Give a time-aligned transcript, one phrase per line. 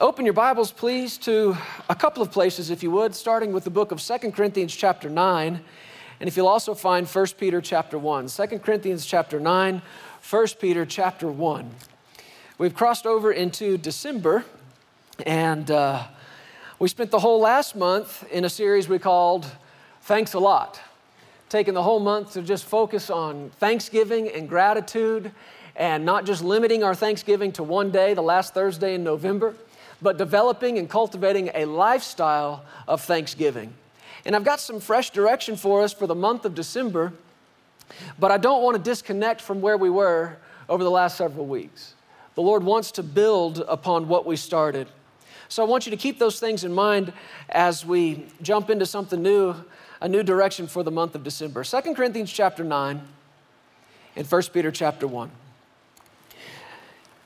[0.00, 1.56] Open your Bibles, please, to
[1.88, 5.08] a couple of places, if you would, starting with the book of Second Corinthians, chapter
[5.08, 5.60] 9.
[6.18, 8.26] And if you'll also find 1 Peter, chapter 1.
[8.26, 9.82] 2 Corinthians, chapter 9,
[10.28, 11.70] 1 Peter, chapter 1.
[12.58, 14.44] We've crossed over into December,
[15.24, 16.02] and uh,
[16.80, 19.46] we spent the whole last month in a series we called
[20.02, 20.80] Thanks a Lot,
[21.48, 25.30] taking the whole month to just focus on thanksgiving and gratitude,
[25.76, 29.54] and not just limiting our thanksgiving to one day, the last Thursday in November
[30.04, 33.72] but developing and cultivating a lifestyle of thanksgiving.
[34.26, 37.14] And I've got some fresh direction for us for the month of December,
[38.18, 40.36] but I don't want to disconnect from where we were
[40.68, 41.94] over the last several weeks.
[42.34, 44.88] The Lord wants to build upon what we started.
[45.48, 47.12] So I want you to keep those things in mind
[47.48, 49.54] as we jump into something new,
[50.02, 51.64] a new direction for the month of December.
[51.64, 53.00] 2 Corinthians chapter 9
[54.16, 55.30] and 1 Peter chapter 1.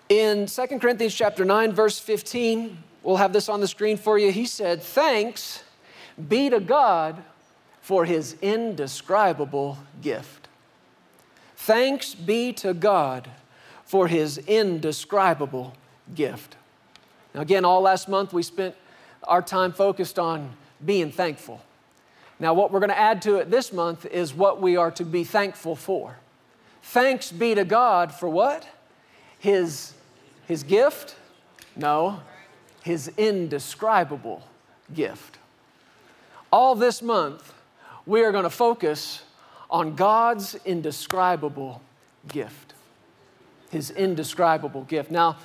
[0.08, 4.32] In 2 Corinthians chapter 9 verse 15, we'll have this on the screen for you.
[4.32, 5.62] He said, "Thanks
[6.28, 7.22] be to God
[7.82, 10.48] for his indescribable gift."
[11.56, 13.30] Thanks be to God
[13.84, 15.74] for his indescribable
[16.14, 16.56] gift.
[17.34, 18.74] Now again, all last month we spent
[19.24, 21.60] our time focused on being thankful.
[22.40, 25.04] Now, what we're going to add to it this month is what we are to
[25.04, 26.16] be thankful for.
[26.82, 28.66] Thanks be to God for what?
[29.40, 29.92] His
[30.48, 31.14] his gift?
[31.76, 32.20] No,
[32.82, 34.42] his indescribable
[34.92, 35.38] gift.
[36.50, 37.52] All this month,
[38.06, 39.22] we are going to focus
[39.70, 41.82] on God's indescribable
[42.26, 42.72] gift.
[43.70, 45.10] His indescribable gift.
[45.10, 45.36] Now,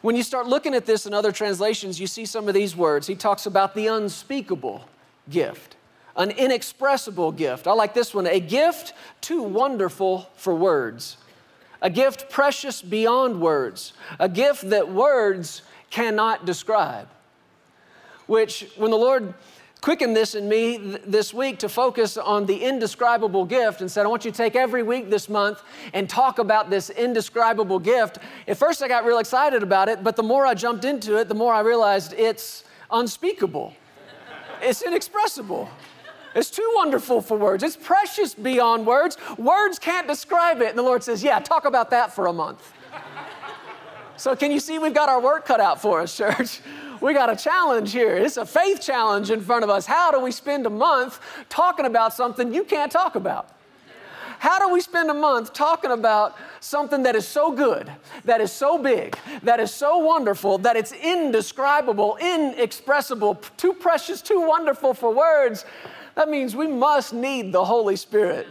[0.00, 3.06] when you start looking at this in other translations, you see some of these words.
[3.06, 4.84] He talks about the unspeakable
[5.28, 5.76] gift,
[6.16, 7.66] an inexpressible gift.
[7.66, 11.18] I like this one a gift too wonderful for words
[11.80, 17.08] a gift precious beyond words, a gift that words cannot describe.
[18.26, 19.34] Which, when the Lord
[19.80, 24.04] quickened this in me th- this week to focus on the indescribable gift and said,
[24.04, 25.62] I want you to take every week this month
[25.92, 28.18] and talk about this indescribable gift.
[28.46, 31.28] At first, I got real excited about it, but the more I jumped into it,
[31.28, 33.72] the more I realized it's unspeakable,
[34.60, 35.68] it's inexpressible.
[36.38, 37.64] It's too wonderful for words.
[37.64, 39.16] It's precious beyond words.
[39.38, 40.68] Words can't describe it.
[40.68, 42.72] And the Lord says, Yeah, talk about that for a month.
[44.16, 46.60] so, can you see we've got our work cut out for us, church?
[47.00, 48.16] We got a challenge here.
[48.16, 49.86] It's a faith challenge in front of us.
[49.86, 53.50] How do we spend a month talking about something you can't talk about?
[54.40, 57.88] How do we spend a month talking about something that is so good,
[58.24, 64.40] that is so big, that is so wonderful, that it's indescribable, inexpressible, too precious, too
[64.40, 65.64] wonderful for words?
[66.18, 68.48] That means we must need the Holy Spirit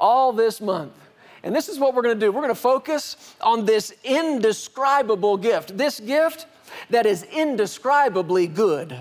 [0.00, 0.94] all this month.
[1.42, 2.32] And this is what we're to do.
[2.32, 6.46] We're to focus on this indescribable gift, this gift
[6.88, 8.96] that is indescribably good,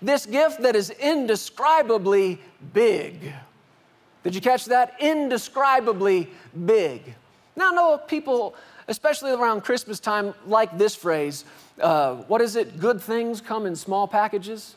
[0.00, 2.40] this gift that is indescribably
[2.72, 3.32] big.
[4.22, 4.94] Did you catch that?
[5.00, 6.30] Indescribably
[6.64, 7.02] big.
[7.56, 8.54] Now, I know people,
[8.86, 11.44] especially around Christmas time, like this phrase.
[11.80, 12.78] Uh, what is it?
[12.78, 14.76] Good things come in small packages.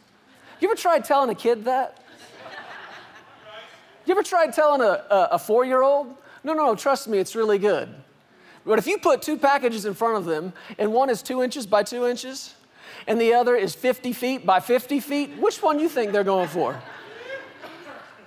[0.60, 2.00] You ever tried telling a kid that?
[4.06, 6.16] You ever tried telling a, a, a four year old?
[6.44, 7.94] No, no, no, trust me, it's really good.
[8.66, 11.66] But if you put two packages in front of them, and one is two inches
[11.66, 12.54] by two inches,
[13.08, 16.48] and the other is 50 feet by 50 feet, which one you think they're going
[16.48, 16.82] for?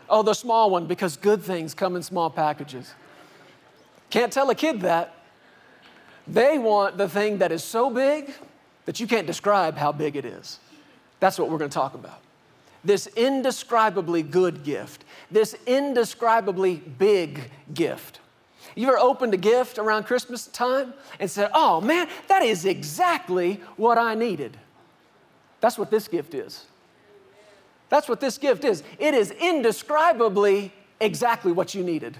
[0.08, 2.92] Oh, the small one, because good things come in small packages.
[4.10, 5.14] Can't tell a kid that.
[6.28, 8.32] They want the thing that is so big
[8.84, 10.58] that you can't describe how big it is.
[11.18, 12.20] That's what we're going to talk about
[12.86, 18.20] this indescribably good gift, this indescribably big gift.
[18.74, 23.60] You ever opened a gift around Christmas time and said, Oh man, that is exactly
[23.76, 24.56] what I needed?
[25.60, 26.66] That's what this gift is.
[27.88, 28.82] That's what this gift is.
[28.98, 32.16] It is indescribably exactly what you needed.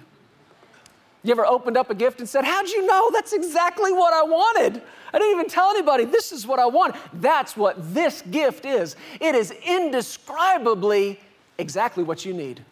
[1.26, 4.22] You ever opened up a gift and said, How'd you know that's exactly what I
[4.22, 4.80] wanted?
[5.12, 6.94] I didn't even tell anybody this is what I want.
[7.14, 8.94] That's what this gift is.
[9.20, 11.18] It is indescribably
[11.58, 12.64] exactly what you need.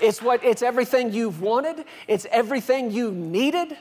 [0.00, 3.76] It's what it's everything you've wanted, it's everything you needed.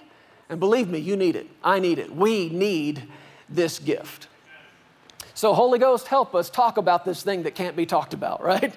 [0.50, 1.48] And believe me, you need it.
[1.64, 2.14] I need it.
[2.14, 3.04] We need
[3.50, 4.28] this gift.
[5.34, 8.76] So, Holy Ghost, help us talk about this thing that can't be talked about, right?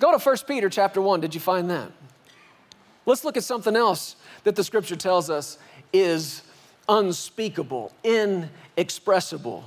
[0.00, 1.20] Go to 1 Peter chapter 1.
[1.20, 1.92] Did you find that?
[3.06, 5.58] Let's look at something else that the scripture tells us
[5.92, 6.42] is
[6.88, 9.64] unspeakable, inexpressible.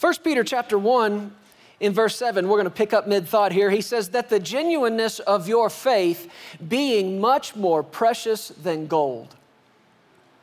[0.00, 1.34] 1 Peter chapter 1
[1.80, 3.70] in verse 7, we're going to pick up mid thought here.
[3.70, 6.30] He says that the genuineness of your faith
[6.66, 9.36] being much more precious than gold.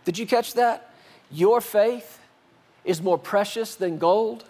[0.06, 0.94] Did you catch that?
[1.32, 2.20] Your faith
[2.84, 4.44] is more precious than gold,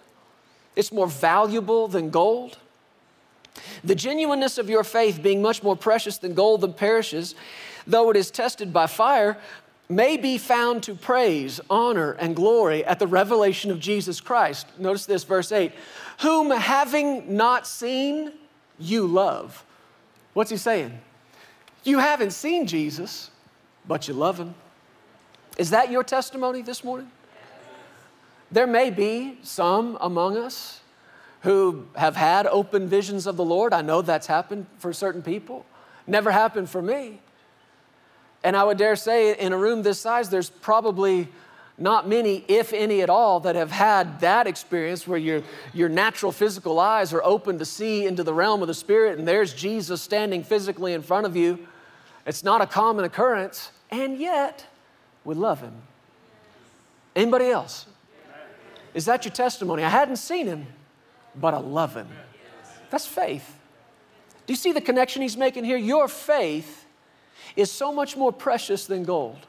[0.75, 2.57] it's more valuable than gold.
[3.83, 7.35] The genuineness of your faith being much more precious than gold that perishes,
[7.85, 9.37] though it is tested by fire,
[9.89, 14.67] may be found to praise, honor, and glory at the revelation of Jesus Christ.
[14.79, 15.71] Notice this, verse 8
[16.19, 18.31] whom having not seen,
[18.77, 19.65] you love.
[20.33, 20.99] What's he saying?
[21.83, 23.31] You haven't seen Jesus,
[23.87, 24.53] but you love him.
[25.57, 27.11] Is that your testimony this morning?
[28.51, 30.80] There may be some among us
[31.41, 33.73] who have had open visions of the Lord.
[33.73, 35.65] I know that's happened for certain people.
[36.07, 37.19] Never happened for me.
[38.43, 41.29] And I would dare say, in a room this size, there's probably
[41.77, 45.41] not many, if any at all, that have had that experience where your,
[45.73, 49.27] your natural physical eyes are open to see into the realm of the Spirit and
[49.27, 51.67] there's Jesus standing physically in front of you.
[52.25, 54.65] It's not a common occurrence, and yet
[55.23, 55.73] we love Him.
[57.15, 57.87] Anybody else?
[58.93, 59.83] Is that your testimony?
[59.83, 60.67] I hadn't seen Him,
[61.35, 62.07] but I love Him.
[62.89, 63.57] That's faith.
[64.45, 65.77] Do you see the connection He's making here?
[65.77, 66.85] Your faith
[67.55, 69.47] is so much more precious than gold.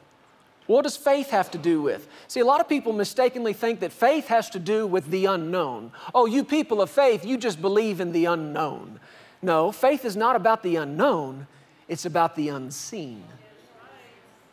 [0.67, 2.09] What does faith have to do with?
[2.29, 5.93] See, a lot of people mistakenly think that faith has to do with the unknown.
[6.15, 9.01] Oh, you people of faith, you just believe in the unknown.
[9.43, 11.49] No, faith is not about the unknown,
[11.89, 13.25] it's about the unseen.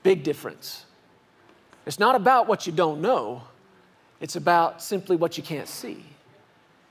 [0.01, 0.85] Big difference.
[1.85, 3.43] It's not about what you don't know,
[4.19, 6.03] it's about simply what you can't see.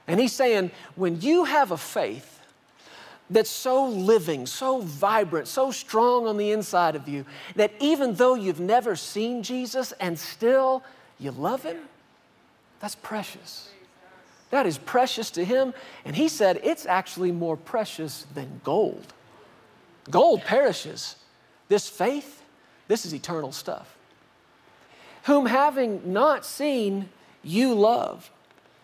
[0.08, 2.40] And he's saying, when you have a faith
[3.30, 7.26] that's so living, so vibrant, so strong on the inside of you
[7.56, 10.82] that even though you've never seen Jesus and still
[11.18, 11.76] you love him,
[12.80, 13.70] that's precious.
[14.48, 15.74] That is precious to him.
[16.06, 19.12] And he said it's actually more precious than gold.
[20.10, 21.16] Gold perishes.
[21.68, 22.42] This faith,
[22.86, 23.94] this is eternal stuff.
[25.24, 27.10] Whom having not seen,
[27.42, 28.30] you love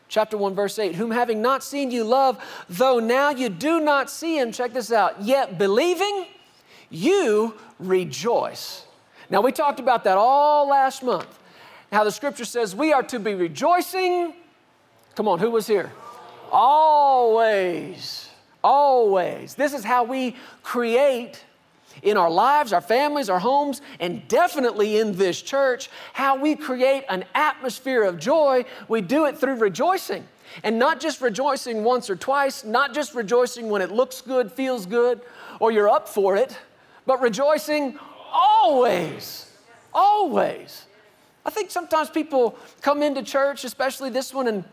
[0.08, 4.10] chapter 1, verse 8, whom having not seen you love, though now you do not
[4.10, 6.26] see him, check this out, yet believing,
[6.90, 8.84] you rejoice.
[9.30, 11.38] Now, we talked about that all last month.
[11.92, 14.34] How the scripture says we are to be rejoicing.
[15.14, 15.92] Come on, who was here?
[16.50, 18.28] Always,
[18.62, 19.54] always.
[19.54, 21.43] This is how we create
[22.04, 27.04] in our lives, our families, our homes, and definitely in this church, how we create
[27.08, 28.64] an atmosphere of joy.
[28.86, 30.28] We do it through rejoicing.
[30.62, 34.86] And not just rejoicing once or twice, not just rejoicing when it looks good, feels
[34.86, 35.20] good,
[35.58, 36.56] or you're up for it,
[37.06, 37.98] but rejoicing
[38.30, 39.50] always.
[39.92, 40.86] Always.
[41.46, 44.64] I think sometimes people come into church, especially this one, and,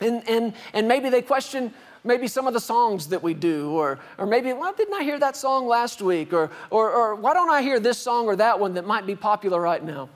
[0.00, 1.72] and, and, and maybe they question,
[2.04, 5.18] maybe some of the songs that we do, or, or maybe, well, didn't I hear
[5.18, 6.32] that song last week?
[6.32, 9.16] Or, or, or why don't I hear this song or that one that might be
[9.16, 10.10] popular right now?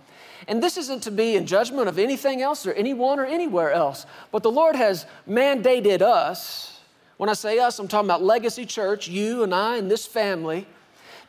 [0.46, 4.06] And this isn't to be in judgment of anything else or anyone or anywhere else,
[4.30, 6.80] but the Lord has mandated us.
[7.16, 10.66] When I say us, I'm talking about Legacy Church, you and I and this family,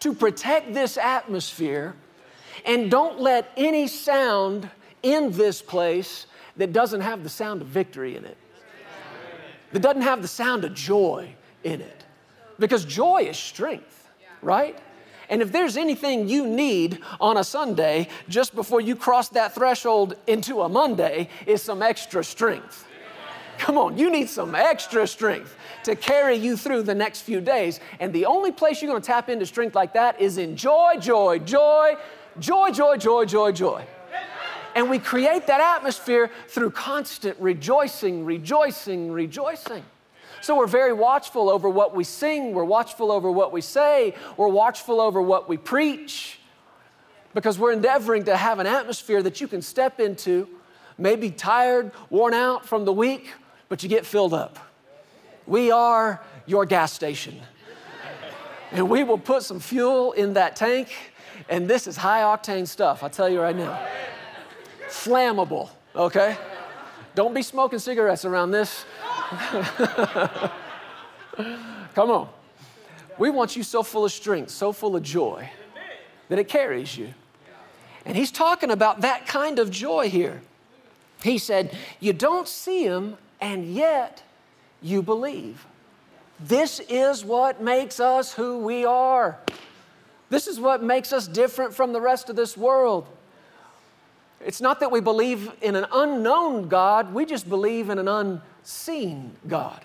[0.01, 1.95] to protect this atmosphere
[2.65, 4.69] and don't let any sound
[5.01, 6.25] in this place
[6.57, 8.37] that doesn't have the sound of victory in it
[9.71, 11.33] that doesn't have the sound of joy
[11.63, 12.05] in it.
[12.57, 14.09] Because joy is strength,
[14.41, 14.77] right?
[15.29, 20.15] And if there's anything you need on a Sunday just before you cross that threshold
[20.27, 22.87] into a Monday, is some extra strength.
[23.59, 27.79] Come on, you need some extra strength to carry you through the next few days.
[27.99, 31.39] And the only place you're gonna tap into strength like that is in joy, joy,
[31.39, 31.95] joy,
[32.39, 33.85] joy, joy, joy, joy, joy.
[34.75, 39.83] And we create that atmosphere through constant rejoicing, rejoicing, rejoicing.
[40.41, 44.47] So we're very watchful over what we sing, we're watchful over what we say, we're
[44.47, 46.39] watchful over what we preach,
[47.33, 50.47] because we're endeavoring to have an atmosphere that you can step into,
[50.97, 53.33] maybe tired, worn out from the week,
[53.67, 54.57] but you get filled up.
[55.45, 57.41] We are your gas station.
[58.71, 60.95] And we will put some fuel in that tank,
[61.49, 63.77] and this is high octane stuff, I'll tell you right now
[64.89, 66.37] flammable, okay?
[67.15, 68.85] Don't be smoking cigarettes around this.
[71.95, 72.29] Come on.
[73.17, 75.49] We want you so full of strength, so full of joy
[76.29, 77.13] that it carries you.
[78.05, 80.41] And he's talking about that kind of joy here.
[81.21, 84.23] He said, You don't see him, and yet
[84.81, 85.65] you believe.
[86.39, 89.37] This is what makes us who we are.
[90.29, 93.07] This is what makes us different from the rest of this world.
[94.45, 99.35] It's not that we believe in an unknown God, we just believe in an unseen
[99.47, 99.83] God.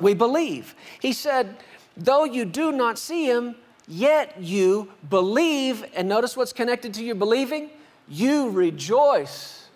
[0.00, 0.74] We believe.
[1.00, 1.56] He said,
[1.96, 3.54] though you do not see him,
[3.88, 5.84] yet you believe.
[5.94, 7.70] And notice what's connected to your believing?
[8.08, 9.68] You rejoice.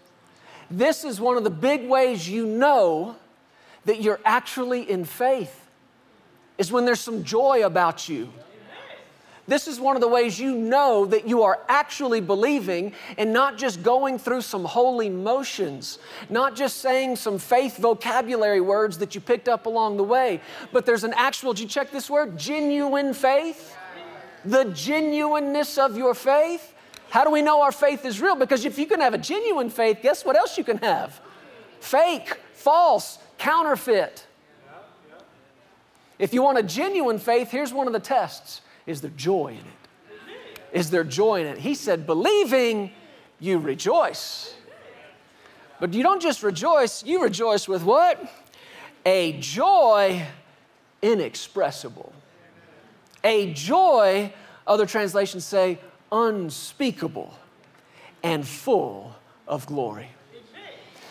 [0.71, 3.17] This is one of the big ways you know
[3.87, 5.67] that you're actually in faith,
[6.59, 8.31] is when there's some joy about you.
[9.50, 13.59] This is one of the ways you know that you are actually believing and not
[13.59, 19.21] just going through some holy motions, not just saying some faith vocabulary words that you
[19.21, 20.40] picked up along the way,
[20.71, 22.38] but there's an actual, did you check this word?
[22.38, 23.76] Genuine faith.
[24.45, 26.73] The genuineness of your faith.
[27.09, 28.37] How do we know our faith is real?
[28.37, 31.21] Because if you can have a genuine faith, guess what else you can have?
[31.80, 34.28] Fake, false, counterfeit.
[36.21, 39.59] If you want a genuine faith, here's one of the tests is there joy in
[39.59, 40.70] it?
[40.73, 41.59] Is there joy in it?
[41.59, 42.92] He said, believing,
[43.38, 44.54] you rejoice.
[45.80, 48.23] But you don't just rejoice, you rejoice with what?
[49.06, 50.26] A joy
[51.02, 52.12] inexpressible.
[53.25, 54.32] A joy,
[54.66, 55.78] other translations say,
[56.12, 57.35] unspeakable
[58.23, 59.14] and full
[59.49, 60.09] of glory.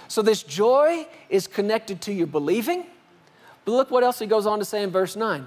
[0.07, 2.87] So, this joy is connected to your believing.
[3.63, 5.45] But look what else he goes on to say in verse 9.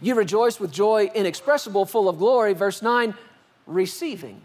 [0.00, 2.52] You rejoice with joy inexpressible, full of glory.
[2.54, 3.14] Verse 9,
[3.66, 4.40] receiving.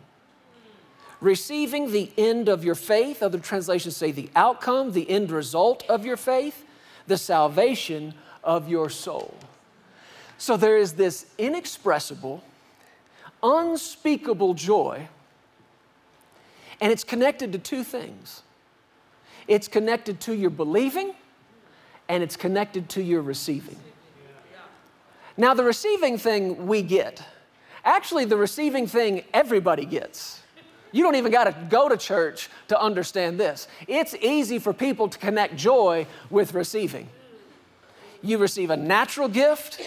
[1.20, 3.24] Receiving the end of your faith.
[3.24, 6.66] Other translations say the outcome, the end result of your faith,
[7.08, 8.14] the salvation
[8.44, 9.34] of your soul.
[10.38, 12.44] So there is this inexpressible,
[13.42, 15.08] unspeakable joy,
[16.80, 18.44] and it's connected to two things
[19.48, 21.14] it's connected to your believing,
[22.10, 23.80] and it's connected to your receiving.
[25.38, 27.24] Now, the receiving thing we get.
[27.86, 30.42] Actually, the receiving thing everybody gets.
[30.92, 33.68] You don't even got to go to church to understand this.
[33.88, 37.08] It's easy for people to connect joy with receiving.
[38.24, 39.80] You receive a natural gift,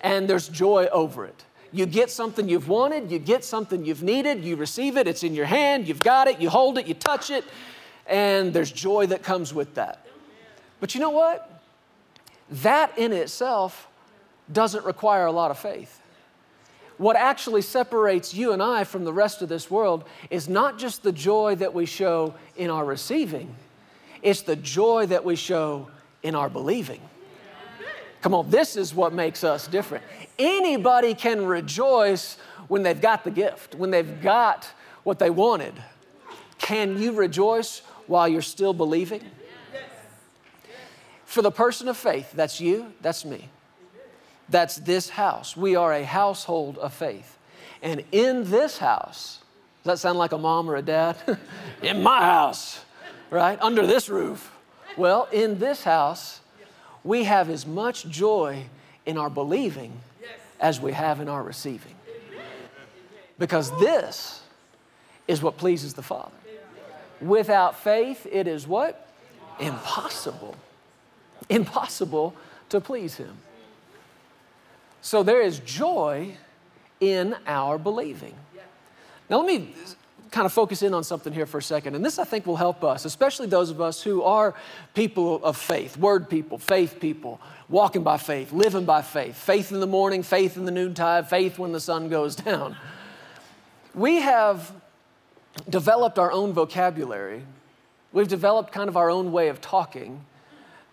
[0.00, 1.44] and there's joy over it.
[1.70, 5.34] You get something you've wanted, you get something you've needed, you receive it, it's in
[5.34, 7.44] your hand, you've got it, you hold it, you touch it,
[8.06, 10.06] and there's joy that comes with that.
[10.80, 11.62] But you know what?
[12.50, 13.87] That in itself
[14.52, 16.00] doesn't require a lot of faith.
[16.96, 21.02] What actually separates you and I from the rest of this world is not just
[21.02, 23.54] the joy that we show in our receiving,
[24.20, 25.88] it's the joy that we show
[26.24, 27.00] in our believing.
[28.20, 30.02] Come on, this is what makes us different.
[30.40, 32.36] Anybody can rejoice
[32.66, 34.68] when they've got the gift, when they've got
[35.04, 35.74] what they wanted.
[36.58, 39.22] Can you rejoice while you're still believing?
[41.24, 43.48] For the person of faith, that's you, that's me.
[44.48, 45.56] That's this house.
[45.56, 47.38] We are a household of faith.
[47.82, 49.40] And in this house,
[49.84, 51.16] does that sound like a mom or a dad?
[51.82, 52.84] in my house,
[53.30, 53.58] right?
[53.60, 54.52] Under this roof.
[54.96, 56.40] Well, in this house,
[57.04, 58.64] we have as much joy
[59.06, 59.92] in our believing
[60.60, 61.94] as we have in our receiving.
[63.38, 64.42] Because this
[65.28, 66.32] is what pleases the Father.
[67.20, 69.08] Without faith, it is what?
[69.60, 70.56] Impossible.
[71.48, 72.34] Impossible
[72.70, 73.36] to please Him.
[75.00, 76.36] So there is joy
[77.00, 78.34] in our believing.
[79.30, 79.74] Now, let me
[80.30, 81.94] kind of focus in on something here for a second.
[81.94, 84.54] And this, I think, will help us, especially those of us who are
[84.94, 89.80] people of faith, word people, faith people, walking by faith, living by faith, faith in
[89.80, 92.76] the morning, faith in the noontide, faith when the sun goes down.
[93.94, 94.72] We have
[95.68, 97.42] developed our own vocabulary.
[98.12, 100.24] We've developed kind of our own way of talking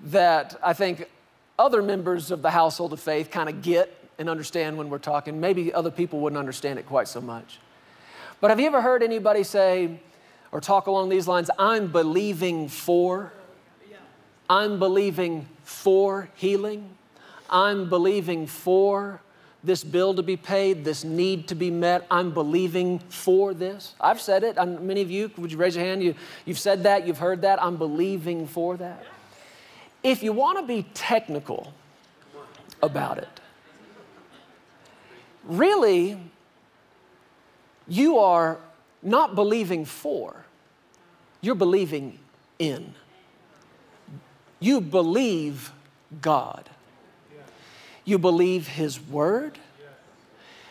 [0.02, 1.10] that I think
[1.58, 5.40] other members of the household of faith kind of get and understand when we're talking.
[5.40, 7.60] Maybe other people wouldn't understand it quite so much.
[8.42, 10.00] But have you ever heard anybody say
[10.52, 13.34] or talk along these lines, I'm believing for?
[14.50, 16.90] I'm believing for healing.
[17.50, 19.22] I'm believing for
[19.64, 22.06] this bill to be paid, this need to be met.
[22.12, 23.96] I'm believing for this.
[24.00, 24.60] I've said it.
[24.60, 26.04] I'm, many of you, would you raise your hand?
[26.04, 26.14] You,
[26.46, 27.62] you've said that, you've heard that.
[27.62, 29.04] I'm believing for that.
[30.06, 31.74] If you want to be technical
[32.84, 33.40] about it,
[35.44, 36.20] really,
[37.88, 38.60] you are
[39.02, 40.46] not believing for,
[41.42, 42.20] you're believing
[42.60, 42.94] in.
[44.60, 45.72] You believe
[46.22, 46.70] God.
[48.04, 49.58] You believe His Word.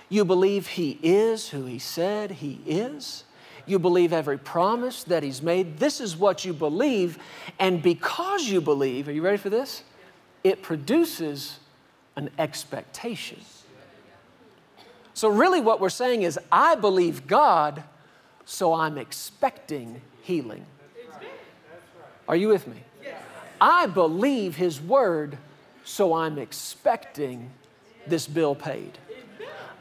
[0.08, 3.24] You believe He is who He said He is.
[3.66, 5.78] You believe every promise that He's made.
[5.78, 7.18] This is what you believe.
[7.58, 9.82] And because you believe, are you ready for this?
[10.42, 11.58] It produces
[12.16, 13.40] an expectation.
[15.14, 17.84] So, really, what we're saying is, I believe God,
[18.44, 20.66] so I'm expecting healing.
[22.28, 22.76] Are you with me?
[23.60, 25.38] I believe His word,
[25.84, 27.50] so I'm expecting
[28.06, 28.98] this bill paid.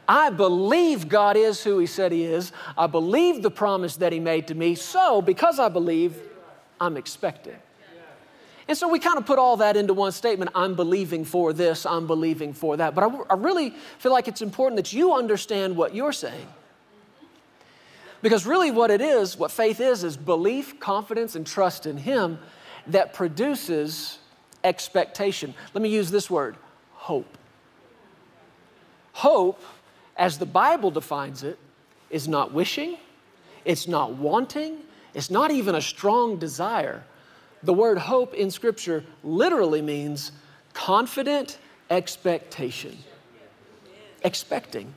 [0.08, 2.52] I believe God is who He said He is.
[2.76, 4.74] I believe the promise that He made to me.
[4.74, 6.20] So, because I believe,
[6.80, 7.56] I'm expecting.
[8.66, 11.84] And so we kind of put all that into one statement I'm believing for this,
[11.84, 12.94] I'm believing for that.
[12.94, 16.46] But I, I, really feel like it's important that you understand what you're saying.
[18.22, 22.38] Because really, what it is, what faith is, is belief, confidence, and trust in Him
[22.86, 24.18] that produces
[24.62, 25.52] expectation.
[25.74, 26.56] Let me use this word
[26.92, 27.36] hope.
[29.12, 29.60] Hope,
[30.16, 31.58] as the Bible defines it,
[32.10, 32.98] is not wishing,
[33.64, 34.78] it's not wanting,
[35.14, 37.02] it's not even a strong desire.
[37.62, 40.32] The word hope in Scripture literally means
[40.74, 41.58] confident
[41.90, 42.96] expectation.
[44.22, 44.94] Expecting.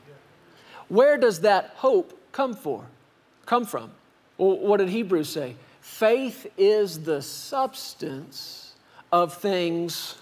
[0.90, 2.86] Where does that hope come for?
[3.46, 3.92] Come from?
[4.38, 5.56] What did Hebrews say?
[5.82, 8.74] Faith is the substance
[9.12, 10.16] of things.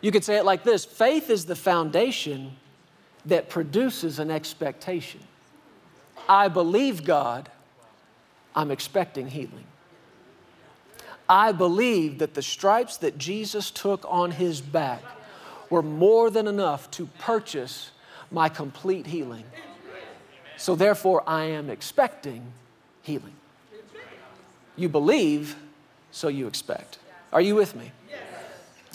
[0.00, 2.56] You could say it like this faith is the foundation
[3.26, 5.20] that produces an expectation.
[6.28, 7.48] I believe God,
[8.54, 9.64] I'm expecting healing.
[11.28, 15.02] I believe that the stripes that Jesus took on his back
[15.70, 17.90] were more than enough to purchase
[18.30, 19.44] my complete healing.
[20.56, 22.52] So, therefore, I am expecting
[23.02, 23.34] healing.
[24.76, 25.56] You believe,
[26.10, 26.98] so you expect.
[27.32, 27.90] Are you with me?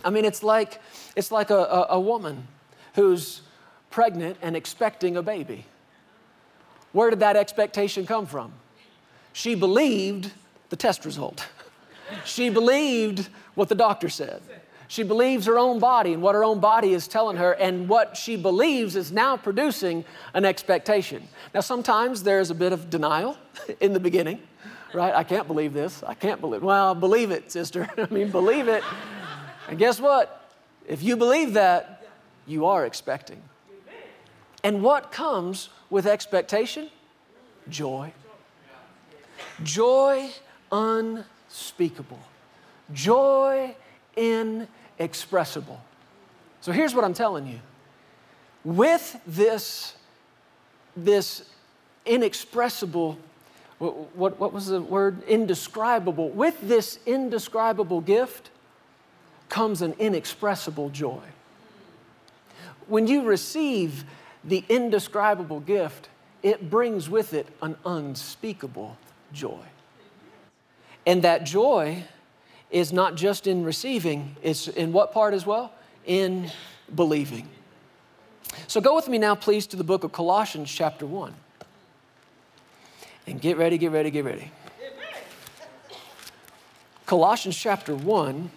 [0.03, 0.81] I mean, it's like,
[1.15, 2.48] it's like a, a, a woman
[2.95, 3.41] who's
[3.89, 5.65] pregnant and expecting a baby.
[6.91, 8.53] Where did that expectation come from?
[9.34, 10.31] She believed
[10.69, 11.48] the test result.
[12.25, 14.41] She believed what the doctor said.
[14.88, 18.17] She believes her own body and what her own body is telling her, and what
[18.17, 20.03] she believes is now producing
[20.34, 21.27] an expectation.
[21.53, 23.38] Now, sometimes there's a bit of denial
[23.81, 24.41] in the beginning,
[24.91, 25.13] right?
[25.13, 26.01] I can't believe this.
[26.01, 26.63] I can't believe.
[26.63, 27.88] Well, believe it, sister.
[27.98, 28.84] I mean, believe it.
[29.67, 30.51] And guess what?
[30.88, 32.08] If you believe that,
[32.48, 33.43] you are expecting.
[34.63, 36.89] And what comes with expectation?
[37.69, 38.13] Joy.
[39.63, 40.29] Joy
[40.71, 42.19] unspeakable.
[42.93, 43.75] Joy
[44.15, 45.79] inexpressible.
[46.61, 47.59] So here's what I'm telling you.
[48.65, 49.95] With this,
[50.98, 51.50] this
[52.05, 53.17] inexpressible,
[53.77, 55.24] what, what, what was the word?
[55.24, 56.29] Indescribable.
[56.29, 58.50] With this indescribable gift
[59.48, 61.22] comes an inexpressible joy.
[62.87, 64.03] When you receive
[64.43, 66.09] the indescribable gift,
[66.41, 68.97] it brings with it an unspeakable
[69.33, 69.63] joy.
[71.05, 72.03] And that joy
[72.71, 75.73] is not just in receiving, it's in what part as well?
[76.05, 76.51] In
[76.93, 77.47] believing.
[78.67, 81.33] So go with me now, please, to the book of Colossians, chapter 1.
[83.27, 84.51] And get ready, get ready, get ready.
[87.05, 88.51] Colossians chapter 1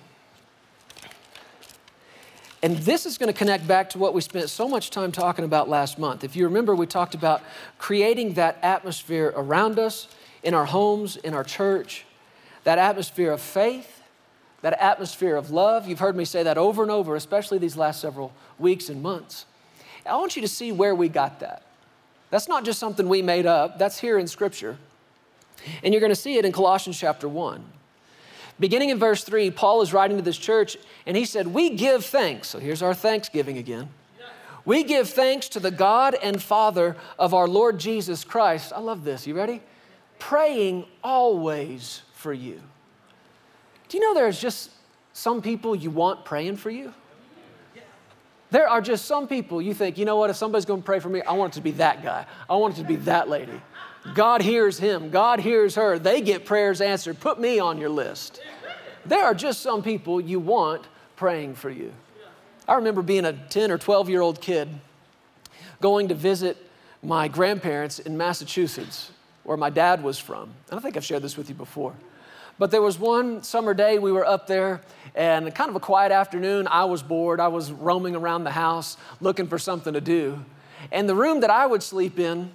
[2.62, 5.44] and this is going to connect back to what we spent so much time talking
[5.44, 6.22] about last month.
[6.22, 7.42] If you remember, we talked about
[7.78, 10.08] creating that atmosphere around us,
[10.42, 12.04] in our homes, in our church,
[12.64, 14.02] that atmosphere of faith,
[14.62, 15.86] that atmosphere of love.
[15.86, 19.46] You've heard me say that over and over, especially these last several weeks and months.
[20.04, 21.62] I want you to see where we got that.
[22.30, 24.78] That's not just something we made up, that's here in Scripture.
[25.84, 27.64] And you're going to see it in Colossians chapter 1.
[28.62, 32.04] Beginning in verse 3, Paul is writing to this church and he said, We give
[32.04, 32.46] thanks.
[32.46, 33.88] So here's our thanksgiving again.
[34.64, 38.72] We give thanks to the God and Father of our Lord Jesus Christ.
[38.72, 39.26] I love this.
[39.26, 39.62] You ready?
[40.20, 42.60] Praying always for you.
[43.88, 44.70] Do you know there's just
[45.12, 46.94] some people you want praying for you?
[48.52, 51.00] There are just some people you think, you know what, if somebody's going to pray
[51.00, 52.26] for me, I want it to be that guy.
[52.48, 53.60] I want it to be that lady.
[54.14, 55.98] God hears him, God hears her.
[55.98, 57.20] They get prayers answered.
[57.20, 58.40] Put me on your list.
[59.04, 60.82] There are just some people you want
[61.16, 61.92] praying for you.
[62.66, 64.68] I remember being a 10 or 12 year old kid
[65.80, 66.56] going to visit
[67.02, 69.10] my grandparents in Massachusetts,
[69.42, 70.52] where my dad was from.
[70.70, 71.94] And I think I've shared this with you before.
[72.58, 74.82] But there was one summer day we were up there,
[75.14, 76.68] and kind of a quiet afternoon.
[76.68, 77.40] I was bored.
[77.40, 80.44] I was roaming around the house looking for something to do.
[80.92, 82.52] And the room that I would sleep in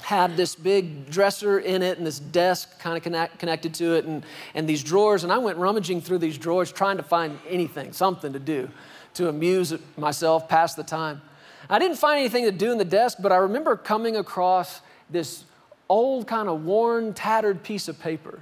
[0.00, 4.04] had this big dresser in it and this desk kind of connect, connected to it
[4.04, 5.24] and, and these drawers.
[5.24, 8.68] And I went rummaging through these drawers trying to find anything, something to do
[9.14, 11.22] to amuse myself, pass the time.
[11.70, 15.44] I didn't find anything to do in the desk, but I remember coming across this
[15.88, 18.40] old, kind of worn, tattered piece of paper.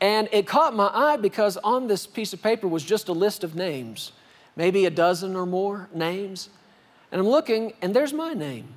[0.00, 3.42] And it caught my eye because on this piece of paper was just a list
[3.42, 4.12] of names,
[4.56, 6.48] maybe a dozen or more names.
[7.10, 8.68] And I'm looking, and there's my name.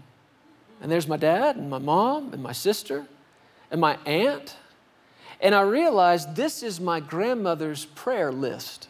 [0.81, 3.05] And there's my dad and my mom and my sister
[3.69, 4.55] and my aunt.
[5.39, 8.87] And I realized this is my grandmother's prayer list.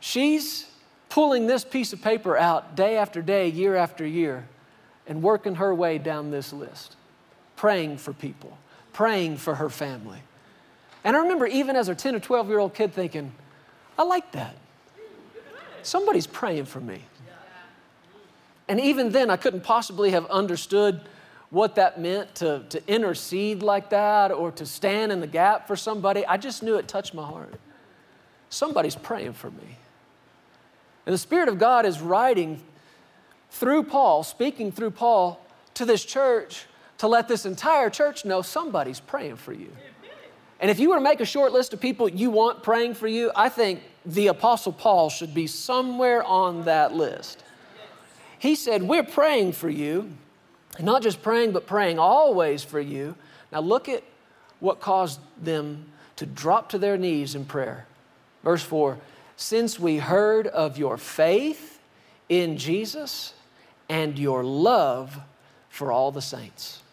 [0.00, 0.66] She's
[1.08, 4.46] pulling this piece of paper out day after day, year after year,
[5.06, 6.96] and working her way down this list,
[7.56, 8.56] praying for people,
[8.92, 10.20] praying for her family.
[11.04, 13.32] And I remember even as a 10 or 12 year old kid thinking,
[13.98, 14.56] I like that.
[15.82, 17.02] Somebody's praying for me.
[18.68, 21.00] And even then, I couldn't possibly have understood
[21.50, 25.76] what that meant to, to intercede like that or to stand in the gap for
[25.76, 26.26] somebody.
[26.26, 27.60] I just knew it touched my heart.
[28.48, 29.76] Somebody's praying for me.
[31.06, 32.60] And the Spirit of God is writing
[33.50, 35.40] through Paul, speaking through Paul
[35.74, 36.66] to this church
[36.98, 39.70] to let this entire church know somebody's praying for you.
[40.58, 43.06] And if you were to make a short list of people you want praying for
[43.06, 47.43] you, I think the Apostle Paul should be somewhere on that list.
[48.38, 50.10] He said, We're praying for you,
[50.76, 53.14] and not just praying, but praying always for you.
[53.52, 54.02] Now look at
[54.60, 57.86] what caused them to drop to their knees in prayer.
[58.42, 58.98] Verse 4
[59.36, 61.80] Since we heard of your faith
[62.28, 63.34] in Jesus
[63.88, 65.18] and your love
[65.68, 66.83] for all the saints.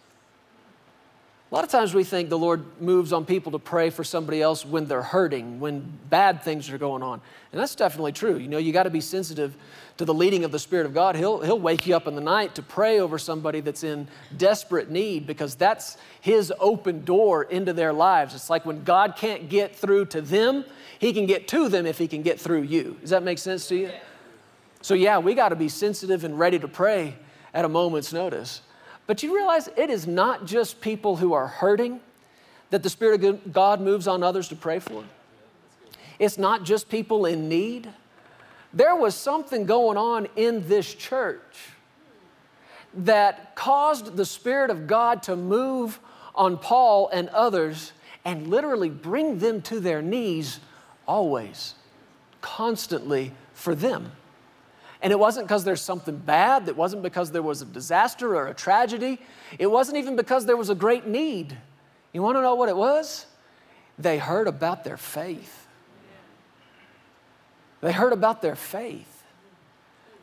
[1.52, 4.42] A lot of times we think the Lord moves on people to pray for somebody
[4.42, 7.20] else when they're hurting, when bad things are going on.
[7.52, 8.38] And that's definitely true.
[8.38, 9.58] You know, you got to be sensitive
[9.98, 11.18] to the leading of the Spirit of God.
[11.18, 14.90] He'll, he'll wake you up in the night to pray over somebody that's in desperate
[14.90, 18.34] need because that's His open door into their lives.
[18.34, 20.64] It's like when God can't get through to them,
[21.00, 22.96] He can get to them if He can get through you.
[23.02, 23.92] Does that make sense to you?
[24.82, 27.18] So, yeah, we got to be sensitive and ready to pray
[27.54, 28.62] at a moment's notice.
[29.12, 32.00] But you realize it is not just people who are hurting
[32.70, 35.04] that the Spirit of God moves on others to pray for.
[36.18, 37.90] It's not just people in need.
[38.72, 41.44] There was something going on in this church
[42.94, 46.00] that caused the Spirit of God to move
[46.34, 47.92] on Paul and others
[48.24, 50.62] and literally bring them to their knees
[51.06, 51.76] always,
[52.40, 54.14] constantly for them.
[55.02, 58.48] And it wasn't because there's something bad, it wasn't because there was a disaster or
[58.48, 59.20] a tragedy,
[59.58, 61.58] it wasn't even because there was a great need.
[62.14, 63.26] You want to know what it was?
[63.98, 65.68] They heard about their faith.
[67.82, 69.24] They heard about their faith.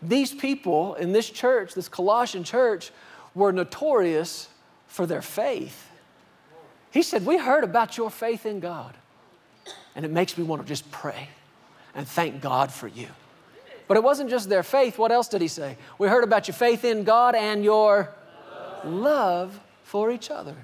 [0.00, 2.92] These people in this church, this Colossian church,
[3.34, 4.48] were notorious
[4.86, 5.90] for their faith.
[6.92, 8.96] He said, We heard about your faith in God,
[9.96, 11.28] and it makes me want to just pray
[11.94, 13.08] and thank God for you.
[13.88, 14.98] But it wasn't just their faith.
[14.98, 15.77] What else did he say?
[15.98, 18.14] We heard about your faith in God and your
[18.85, 20.55] love, for each other.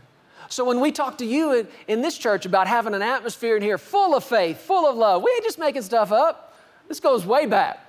[0.50, 3.62] So when we talk to you in, in, this church about having an atmosphere in
[3.62, 6.54] here full of faith, full of love, we ain't just making stuff up.
[6.88, 7.80] This goes way back.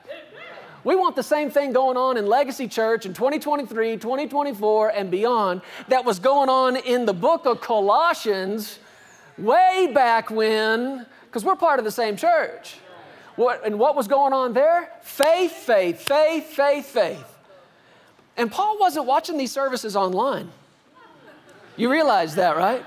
[0.85, 5.61] We want the same thing going on in Legacy Church in 2023, 2024, and beyond
[5.89, 8.79] that was going on in the book of Colossians
[9.37, 12.77] way back when, because we're part of the same church.
[13.35, 14.89] What, and what was going on there?
[15.01, 17.37] Faith, faith, faith, faith, faith.
[18.37, 20.49] And Paul wasn't watching these services online.
[21.77, 22.85] You realize that, right?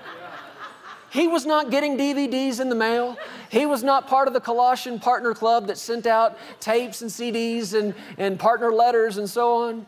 [1.10, 3.16] He was not getting DVDs in the mail.
[3.50, 7.78] He was not part of the Colossian Partner Club that sent out tapes and CDs
[7.78, 9.86] and, and partner letters and so on.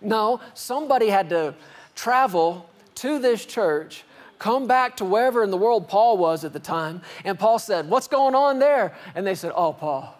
[0.00, 1.54] No, somebody had to
[1.94, 4.04] travel to this church
[4.40, 7.02] come back to wherever in the world Paul was at the time.
[7.24, 8.96] And Paul said, What's going on there?
[9.14, 10.18] And they said, Oh, Paul,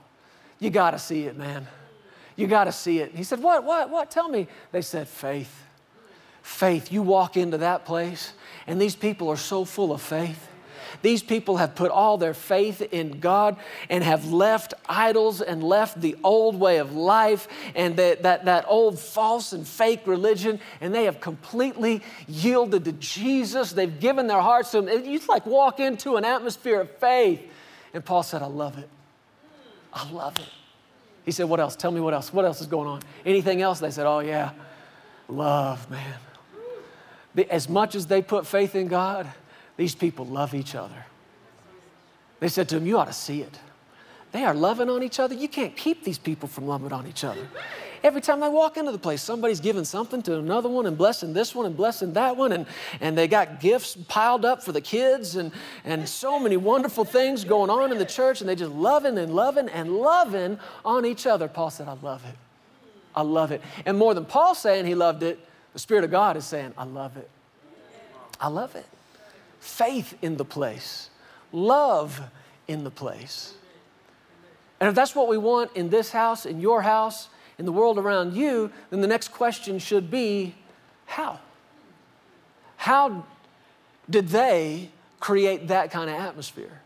[0.61, 1.67] you got to see it, man.
[2.37, 3.13] You got to see it.
[3.15, 4.11] he said, What, what, what?
[4.13, 4.47] Tell me.
[4.71, 5.65] They said, Faith.
[6.43, 6.93] Faith.
[6.93, 8.35] You walk into that place,
[8.69, 10.47] and these people are so full of faith.
[11.03, 13.57] These people have put all their faith in God
[13.89, 18.65] and have left idols and left the old way of life and that, that, that
[18.69, 23.73] old false and fake religion, and they have completely yielded to Jesus.
[23.73, 25.05] They've given their hearts to Him.
[25.05, 27.41] You like walk into an atmosphere of faith.
[27.95, 28.89] And Paul said, I love it.
[29.93, 30.49] I love it.
[31.25, 31.77] He said, What else?
[31.77, 32.33] Tell me what else.
[32.33, 33.03] What else is going on?
[33.25, 33.81] Anything else?
[33.81, 34.51] They said, Oh, yeah.
[35.29, 36.17] Love, man.
[37.49, 39.31] As much as they put faith in God,
[39.81, 41.07] these people love each other.
[42.39, 43.59] They said to him, You ought to see it.
[44.31, 45.35] They are loving on each other.
[45.35, 47.49] You can't keep these people from loving on each other.
[48.05, 51.33] Every time they walk into the place, somebody's giving something to another one and blessing
[51.33, 52.53] this one and blessing that one.
[52.53, 52.67] And,
[53.01, 55.51] and they got gifts piled up for the kids and,
[55.87, 58.43] and so many wonderful things going on in the church.
[58.43, 61.49] And they just loving and loving and loving on each other.
[61.49, 62.37] Paul said, I love it.
[63.17, 63.63] I love it.
[63.87, 65.39] And more than Paul saying he loved it,
[65.73, 67.31] the Spirit of God is saying, I love it.
[68.39, 68.85] I love it
[69.61, 71.11] faith in the place,
[71.53, 72.21] love
[72.67, 73.55] in the place.
[74.81, 77.99] And if that's what we want in this house, in your house, in the world
[77.99, 80.55] around you, then the next question should be
[81.05, 81.39] how?
[82.77, 83.27] How
[84.09, 86.81] did they create that kind of atmosphere?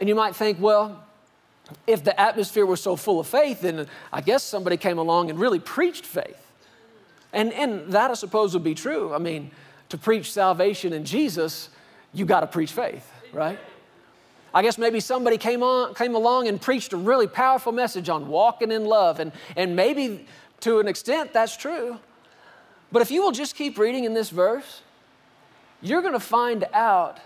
[0.00, 1.04] And you might think, well,
[1.86, 5.38] if the atmosphere was so full of faith, then I guess somebody came along and
[5.38, 6.50] really preached faith.
[7.32, 9.12] And, and that, I suppose, would be true.
[9.12, 9.50] I mean,
[9.90, 11.68] to preach salvation in Jesus,
[12.12, 13.58] you got to preach faith, right?
[14.52, 18.28] I guess maybe somebody came, on, came along and preached a really powerful message on
[18.28, 20.26] walking in love, and, and maybe
[20.60, 21.98] to an extent that's true.
[22.90, 24.82] But if you will just keep reading in this verse,
[25.80, 27.20] you're going to find out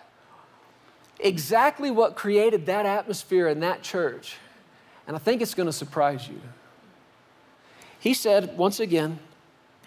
[1.18, 4.37] exactly what created that atmosphere in that church.
[5.07, 6.40] And I think it's going to surprise you.
[8.00, 9.18] He said, once again,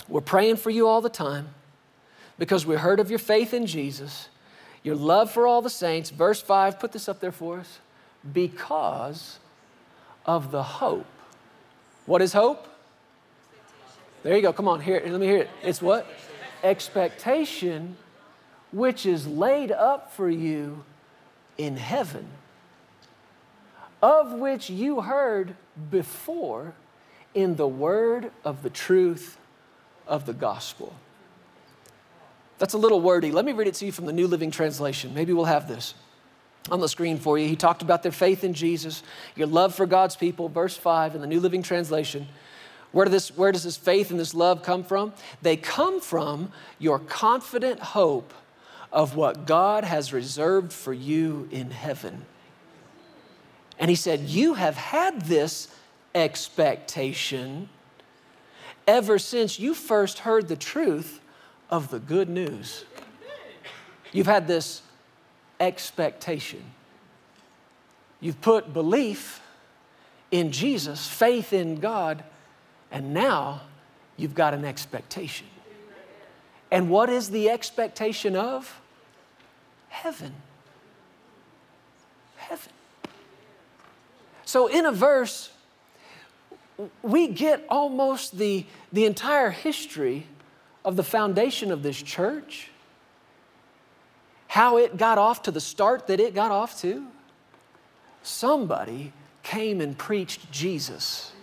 [0.08, 1.50] we're praying for you all the time
[2.38, 4.30] because we heard of your faith in Jesus,
[4.84, 6.10] your love for all the saints.
[6.10, 7.80] Verse 5, put this up there for us.
[8.34, 9.40] Because
[10.26, 11.06] of the hope.
[12.06, 12.68] What is hope?
[14.24, 14.54] There you go.
[14.54, 15.02] Come on, here.
[15.06, 15.50] Let me hear it.
[15.64, 16.06] It's what?
[16.64, 17.98] Expectation,
[18.72, 20.84] which is laid up for you
[21.58, 22.28] in heaven,
[24.02, 25.56] of which you heard
[25.90, 26.74] before
[27.34, 29.38] in the word of the truth
[30.08, 30.94] of the gospel.
[32.60, 33.32] That's a little wordy.
[33.32, 35.14] Let me read it to you from the New Living Translation.
[35.14, 35.94] Maybe we'll have this
[36.72, 37.48] on the screen for you.
[37.48, 39.04] He talked about their faith in Jesus,
[39.36, 42.28] your love for God's people, verse 5 in the New Living Translation.
[42.92, 45.14] Where, does this, where does this faith and this love come from?
[45.42, 48.34] They come from your confident hope
[48.92, 52.26] of what God has reserved for you in heaven.
[53.78, 55.68] And he said, You have had this
[56.16, 57.70] expectation
[58.88, 61.20] ever since you first heard the truth
[61.70, 62.86] of the good news.
[64.12, 64.82] You've had this
[65.60, 66.64] expectation.
[68.20, 69.42] You've put belief
[70.32, 72.24] in Jesus, faith in God,
[72.92, 73.62] and now
[74.16, 75.48] you've got an expectation.
[76.72, 78.82] And what is the expectation of?
[79.90, 80.34] Heaven.
[82.36, 82.72] Heaven.
[84.46, 85.50] So, in a verse,
[87.02, 90.26] we get almost the, the entire history
[90.88, 92.70] of the foundation of this church,
[94.48, 97.06] how it got off to the start that it got off to.
[98.24, 99.12] Somebody
[99.44, 101.34] came and preached Jesus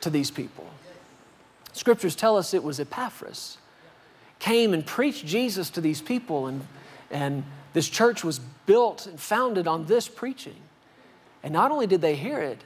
[0.00, 0.66] to these people.
[1.72, 3.58] Scriptures tell us it was Epaphras
[4.40, 6.66] came and preached Jesus to these people, and,
[7.10, 10.56] and this church was built and founded on this preaching.
[11.44, 12.64] And not only did they hear it,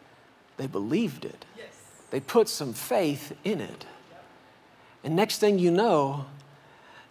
[0.56, 1.44] they believed it.
[1.58, 1.66] Yes.
[2.10, 3.84] They put some faith in it.
[5.04, 6.26] And next thing you know,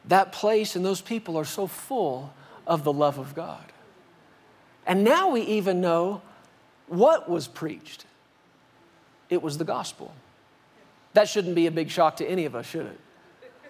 [0.06, 2.34] that place and those people are so full
[2.68, 3.64] of the love of God.
[4.86, 6.22] And now we even know
[6.88, 8.06] what was preached
[9.30, 10.14] it was the gospel.
[11.14, 13.00] That shouldn't be a big shock to any of us, should it?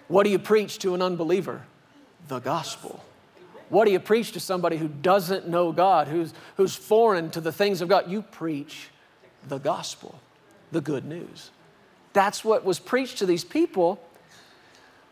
[0.08, 1.62] What do you preach to an unbeliever?
[2.28, 3.02] The gospel.
[3.70, 7.52] What do you preach to somebody who doesn't know God, who's, who's foreign to the
[7.52, 8.10] things of God?
[8.10, 8.90] You preach
[9.48, 10.18] the gospel,
[10.70, 11.50] the good news.
[12.12, 14.00] That's what was preached to these people.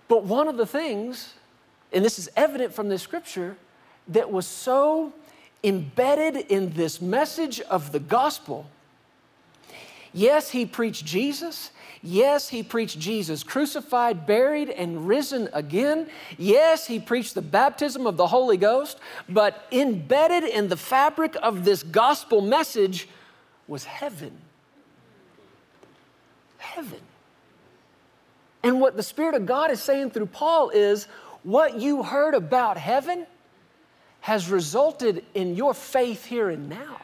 [0.09, 1.35] But one of the things,
[1.93, 3.57] and this is evident from this scripture,
[4.09, 5.13] that was so
[5.65, 8.67] embedded in this message of the gospel.
[10.13, 11.71] Yes, he preached Jesus.
[12.03, 16.09] Yes, he preached Jesus crucified, buried, and risen again.
[16.37, 18.99] Yes, he preached the baptism of the Holy Ghost.
[19.29, 23.09] But embedded in the fabric of this gospel message
[23.69, 24.37] was heaven.
[26.59, 27.01] Heaven.
[28.63, 31.07] And what the Spirit of God is saying through Paul is
[31.43, 33.27] what you heard about heaven
[34.21, 37.01] has resulted in your faith here and now.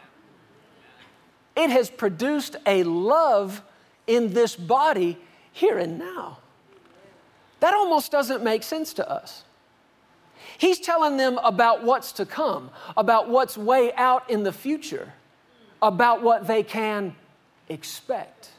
[1.57, 3.63] It has produced a love
[4.07, 5.19] in this body
[5.53, 6.39] here and now.
[7.59, 9.43] That almost doesn't make sense to us.
[10.57, 15.13] He's telling them about what's to come, about what's way out in the future,
[15.83, 17.17] about what they can
[17.69, 18.51] expect.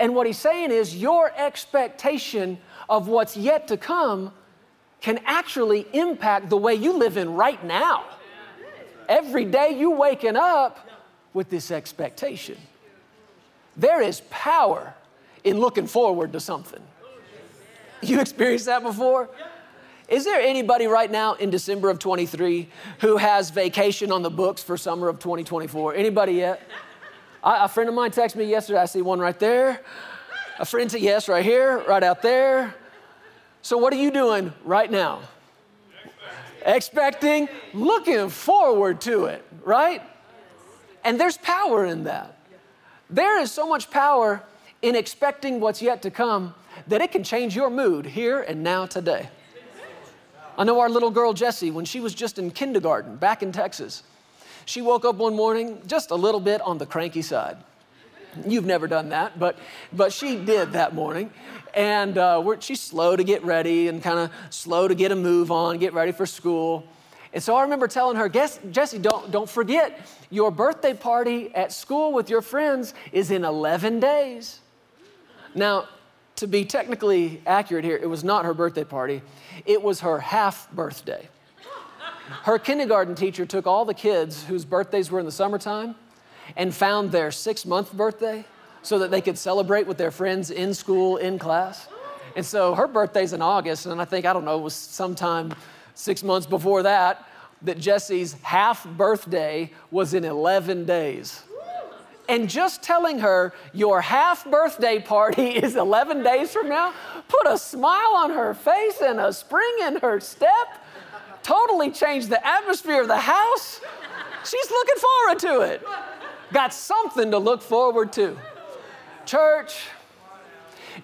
[0.00, 2.58] And what he's saying is your expectation
[2.88, 4.32] of what's yet to come
[5.00, 8.04] can actually impact the way you live in right now.
[9.08, 10.88] Every day you waking up
[11.32, 12.56] with this expectation.
[13.76, 14.94] There is power
[15.44, 16.82] in looking forward to something.
[18.02, 19.28] You experienced that before?
[20.08, 22.68] Is there anybody right now in December of 23
[23.00, 25.94] who has vacation on the books for summer of 2024?
[25.94, 26.62] Anybody yet?
[27.42, 28.80] I, a friend of mine texted me yesterday.
[28.80, 29.80] I see one right there.
[30.58, 32.74] A friend said, Yes, right here, right out there.
[33.62, 35.20] So, what are you doing right now?
[36.64, 40.02] Expecting, looking forward to it, right?
[41.04, 42.38] And there's power in that.
[43.08, 44.42] There is so much power
[44.82, 46.54] in expecting what's yet to come
[46.86, 49.28] that it can change your mood here and now today.
[50.56, 54.02] I know our little girl Jessie, when she was just in kindergarten back in Texas,
[54.68, 57.56] she woke up one morning just a little bit on the cranky side.
[58.46, 59.58] You've never done that, but,
[59.94, 61.30] but she did that morning.
[61.72, 65.50] And uh, she's slow to get ready and kind of slow to get a move
[65.50, 66.86] on, get ready for school.
[67.32, 71.72] And so I remember telling her, Guess, Jessie, don't, don't forget, your birthday party at
[71.72, 74.60] school with your friends is in 11 days.
[75.54, 75.88] Now,
[76.36, 79.22] to be technically accurate here, it was not her birthday party,
[79.64, 81.26] it was her half birthday.
[82.44, 85.94] Her kindergarten teacher took all the kids whose birthdays were in the summertime
[86.56, 88.44] and found their six month birthday
[88.82, 91.88] so that they could celebrate with their friends in school, in class.
[92.36, 95.52] And so her birthday's in August, and I think, I don't know, it was sometime
[95.94, 97.24] six months before that
[97.62, 101.42] that Jessie's half birthday was in 11 days.
[102.28, 106.92] And just telling her your half birthday party is 11 days from now
[107.26, 110.84] put a smile on her face and a spring in her step,
[111.42, 113.80] totally changed the atmosphere of the house.
[114.44, 115.82] She's looking forward to it.
[116.52, 118.36] Got something to look forward to.
[119.26, 119.88] Church,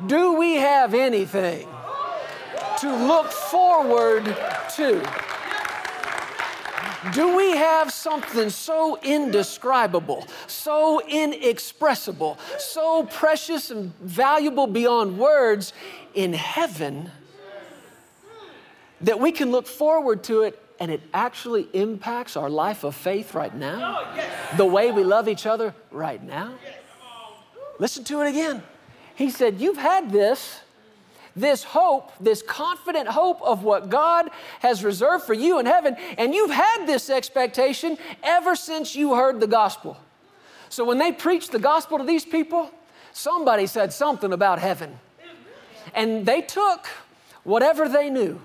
[0.07, 1.69] do we have anything
[2.79, 4.25] to look forward
[4.77, 5.35] to?
[7.13, 15.75] Do we have something so indescribable, so inexpressible, so precious and valuable beyond words
[16.15, 17.11] in heaven
[19.05, 23.35] that we can look forward to it and it actually impacts our life of faith
[23.35, 24.05] right now?
[24.05, 26.55] Oh, the way we love each other right now?
[27.79, 28.63] Listen to it again.
[29.15, 30.61] He said, You've had this,
[31.37, 36.35] this hope, this confident hope of what God has reserved for you in heaven, and
[36.35, 39.97] you've had this expectation ever since you heard the gospel.
[40.69, 42.71] So when they preached the gospel to these people,
[43.13, 44.99] somebody said something about heaven.
[45.95, 46.87] And they took
[47.45, 48.41] whatever they knew,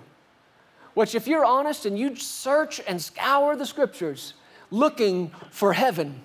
[0.99, 4.33] which, if you're honest and you search and scour the scriptures
[4.69, 6.19] looking for heaven,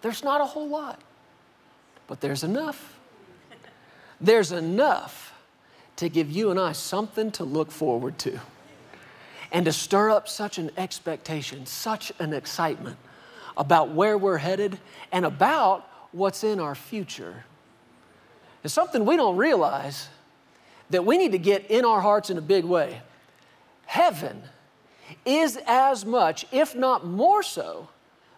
[0.00, 1.02] there's not a whole lot.
[2.06, 2.98] But there's enough.
[4.18, 5.34] There's enough
[5.96, 8.40] to give you and I something to look forward to
[9.52, 12.96] and to stir up such an expectation, such an excitement
[13.54, 14.78] about where we're headed
[15.12, 17.44] and about what's in our future.
[18.64, 20.08] It's something we don't realize
[20.88, 23.02] that we need to get in our hearts in a big way.
[23.90, 24.44] Heaven
[25.26, 27.88] is as much, if not more so,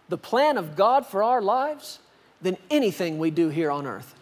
[0.09, 1.99] the plan of God for our lives
[2.41, 4.15] than anything we do here on earth.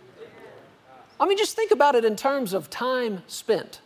[1.21, 3.79] I mean, just think about it in terms of time spent.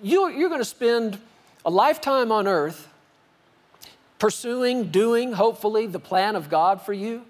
[0.00, 1.18] You're, you're going to spend
[1.66, 2.86] a lifetime on earth
[4.20, 7.24] pursuing, doing, hopefully, the plan of God for you,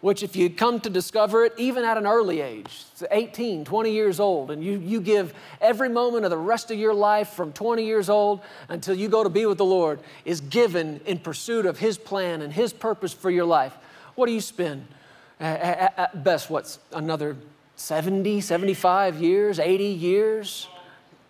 [0.00, 4.20] which, if you come to discover it, even at an early age, 18, 20 years
[4.20, 7.84] old, and you, you give every moment of the rest of your life from 20
[7.84, 11.78] years old until you go to be with the Lord, is given in pursuit of
[11.78, 13.76] His plan and His purpose for your life.
[14.14, 14.86] What do you spend?
[15.40, 17.36] at best, what's another
[17.76, 20.68] 70, 75 years, 80 years,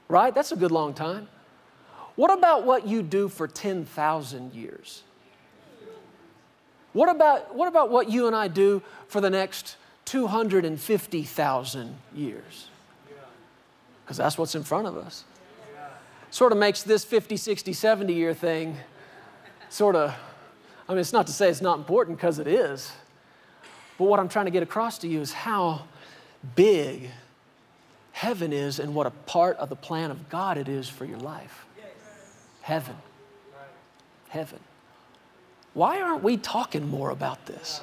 [0.08, 0.34] right?
[0.34, 1.28] That's a good long time.
[2.16, 5.02] What about what you do for 10,000 years?
[6.98, 12.70] What about, what about what you and I do for the next 250,000 years?
[14.04, 15.22] Because that's what's in front of us.
[16.32, 18.76] Sort of makes this 50, 60, 70 year thing
[19.68, 20.12] sort of,
[20.88, 22.90] I mean, it's not to say it's not important because it is.
[23.96, 25.82] But what I'm trying to get across to you is how
[26.56, 27.10] big
[28.10, 31.18] heaven is and what a part of the plan of God it is for your
[31.18, 31.64] life.
[32.62, 32.96] Heaven.
[34.30, 34.58] Heaven.
[35.78, 37.80] Why aren't we talking more about this?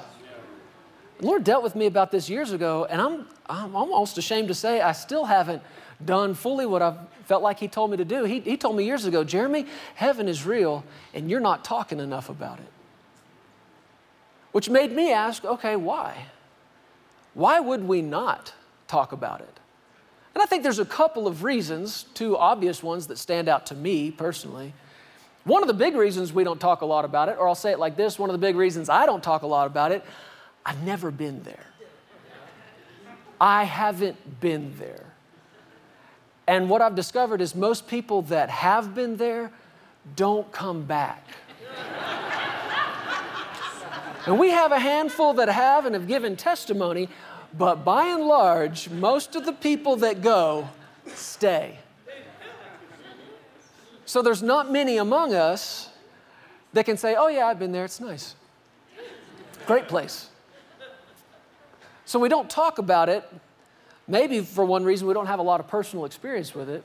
[1.16, 4.54] The Lord dealt with me about this years ago, and I'm, I'm almost ashamed to
[4.54, 5.62] say I still haven't
[6.04, 8.24] done fully what I felt like He told me to do.
[8.24, 12.28] He, he told me years ago, Jeremy, heaven is real, and you're not talking enough
[12.28, 12.70] about it.
[14.52, 16.26] Which made me ask, okay, why?
[17.32, 18.52] Why would we not
[18.88, 19.58] talk about it?
[20.34, 23.74] And I think there's a couple of reasons, two obvious ones that stand out to
[23.74, 24.74] me personally.
[25.46, 27.70] One of the big reasons we don't talk a lot about it, or I'll say
[27.70, 30.04] it like this one of the big reasons I don't talk a lot about it,
[30.64, 31.66] I've never been there.
[33.40, 35.04] I haven't been there.
[36.48, 39.52] And what I've discovered is most people that have been there
[40.16, 41.24] don't come back.
[44.26, 47.08] And we have a handful that have and have given testimony,
[47.56, 50.68] but by and large, most of the people that go
[51.14, 51.78] stay.
[54.06, 55.90] So there's not many among us
[56.72, 58.34] that can say, Oh, yeah, I've been there, it's nice.
[59.66, 60.30] Great place.
[62.04, 63.28] So we don't talk about it.
[64.06, 66.84] Maybe for one reason, we don't have a lot of personal experience with it.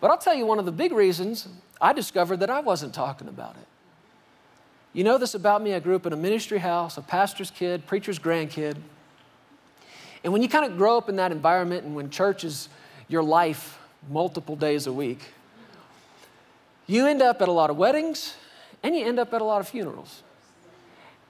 [0.00, 1.46] But I'll tell you one of the big reasons
[1.80, 3.66] I discovered that I wasn't talking about it.
[4.92, 5.74] You know this about me.
[5.74, 8.76] I grew up in a ministry house, a pastor's kid, preacher's grandkid.
[10.24, 12.68] And when you kind of grow up in that environment and when church is
[13.06, 13.78] your life
[14.10, 15.20] multiple days a week,
[16.92, 18.34] you end up at a lot of weddings,
[18.82, 20.22] and you end up at a lot of funerals.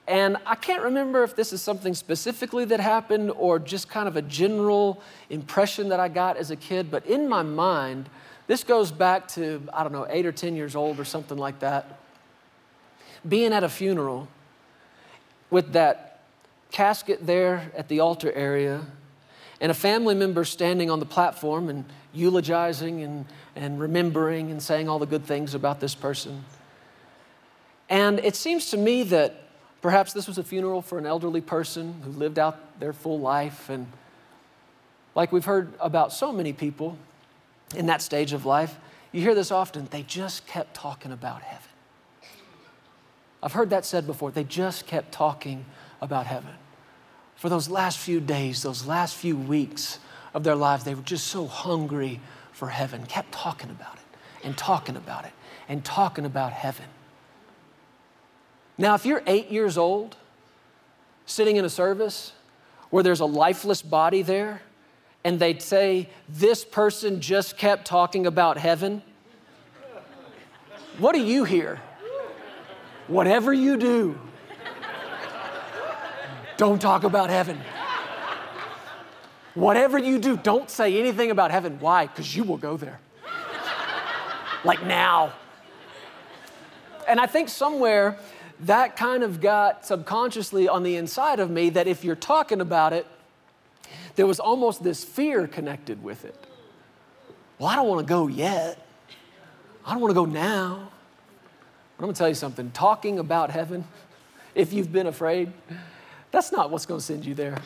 [0.09, 4.17] And I can't remember if this is something specifically that happened or just kind of
[4.17, 5.01] a general
[5.31, 8.09] impression that I got as a kid, but in my mind,
[8.49, 11.61] this goes back to, I don't know, eight or 10 years old or something like
[11.61, 12.01] that.
[13.29, 14.27] Being at a funeral
[15.51, 16.21] with that
[16.73, 18.85] casket there at the altar area
[19.61, 24.89] and a family member standing on the platform and eulogizing and, and remembering and saying
[24.89, 26.45] all the good things about this person.
[27.89, 29.35] And it seems to me that
[29.81, 33.69] perhaps this was a funeral for an elderly person who lived out their full life.
[33.69, 33.87] And
[35.15, 36.97] like we've heard about so many people
[37.77, 38.79] in that stage of life,
[39.13, 41.69] you hear this often they just kept talking about heaven.
[43.43, 44.31] I've heard that said before.
[44.31, 45.65] They just kept talking
[46.01, 46.53] about heaven.
[47.37, 49.99] For those last few days, those last few weeks
[50.35, 52.21] of their lives, they were just so hungry
[52.53, 55.33] for heaven, kept talking about it and talking about it
[55.69, 56.87] and talking about heaven.
[58.79, 60.17] Now, if you're eight years old,
[61.27, 62.33] sitting in a service
[62.91, 64.63] where there's a lifeless body there,
[65.25, 69.03] and they'd say, This person just kept talking about heaven,
[70.99, 71.81] what do you hear?
[73.07, 74.19] Whatever you do,
[76.57, 77.59] don't talk about heaven.
[79.55, 81.79] Whatever you do, don't say anything about heaven.
[81.81, 82.07] Why?
[82.07, 83.01] Because you will go there.
[84.65, 85.33] like now.
[87.07, 88.19] And I think somewhere
[88.61, 92.93] that kind of got subconsciously on the inside of me that if you're talking about
[92.93, 93.07] it,
[94.15, 96.47] there was almost this fear connected with it.
[97.59, 98.87] Well, I don't want to go yet.
[99.85, 100.91] I don't want to go now.
[101.97, 103.85] But I'm going to tell you something talking about heaven,
[104.55, 105.53] if you've been afraid,
[106.31, 107.59] that's not what's going to send you there.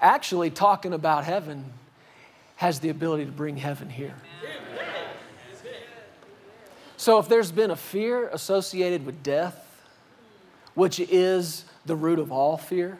[0.00, 1.64] Actually, talking about heaven
[2.56, 4.14] has the ability to bring heaven here.
[6.96, 9.66] So, if there's been a fear associated with death,
[10.74, 12.98] which is the root of all fear,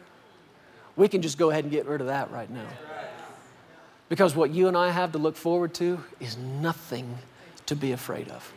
[0.95, 2.67] we can just go ahead and get rid of that right now.
[4.09, 7.17] Because what you and I have to look forward to is nothing
[7.67, 8.53] to be afraid of.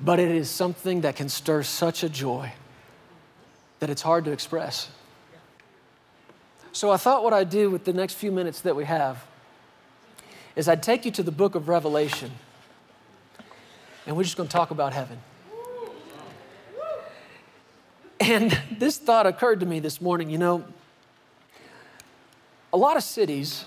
[0.00, 2.52] But it is something that can stir such a joy
[3.80, 4.90] that it's hard to express.
[6.78, 9.26] So I thought what I'd do with the next few minutes that we have
[10.54, 12.30] is I'd take you to the book of Revelation
[14.06, 15.18] and we're just going to talk about heaven.
[18.20, 20.30] And this thought occurred to me this morning.
[20.30, 20.64] You know,
[22.72, 23.64] a lot of cities,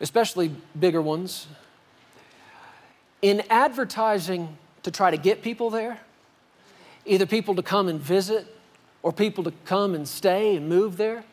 [0.00, 1.46] especially bigger ones,
[3.20, 6.00] in advertising to try to get people there,
[7.04, 8.56] either people to come and visit
[9.02, 11.24] or people to come and stay and move there,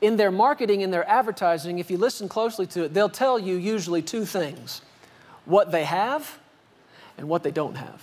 [0.00, 3.56] in their marketing, in their advertising, if you listen closely to it, they'll tell you
[3.56, 4.82] usually two things
[5.46, 6.38] what they have
[7.18, 8.02] and what they don't have.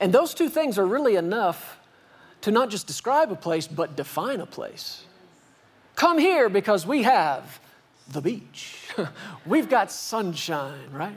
[0.00, 1.78] And those two things are really enough
[2.42, 5.04] to not just describe a place, but define a place.
[5.94, 7.60] Come here because we have
[8.08, 8.88] the beach.
[9.46, 11.16] we've got sunshine, right?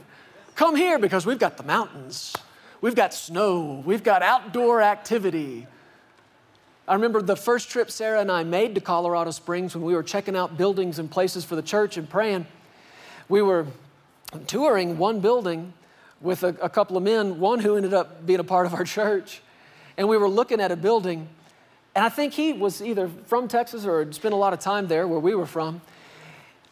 [0.56, 2.34] Come here because we've got the mountains.
[2.82, 3.84] We've got snow.
[3.86, 5.68] We've got outdoor activity.
[6.88, 10.04] I remember the first trip Sarah and I made to Colorado Springs when we were
[10.04, 12.48] checking out buildings and places for the church and praying.
[13.28, 13.68] We were
[14.46, 15.74] touring one building
[16.22, 18.84] with a, a, couple of men, one who ended up being a part of our
[18.84, 19.42] church.
[19.98, 21.28] And we were looking at a building,
[21.96, 24.88] and I think he was either from Texas or had spent a lot of time
[24.88, 25.82] there where we were from.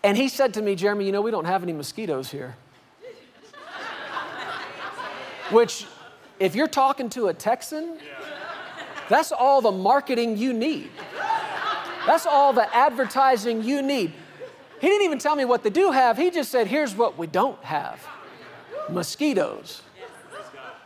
[0.03, 2.55] And he said to me, Jeremy, you know, we don't have any mosquitoes here.
[5.49, 5.87] Which,
[6.39, 7.97] if you're talking to a Texan,
[9.09, 10.89] that's all the marketing you need.
[12.05, 14.13] That's all the advertising you need.
[14.79, 16.17] He didn't even tell me what they do have.
[16.17, 18.05] He just said, here's what we don't have
[18.89, 19.81] mosquitoes.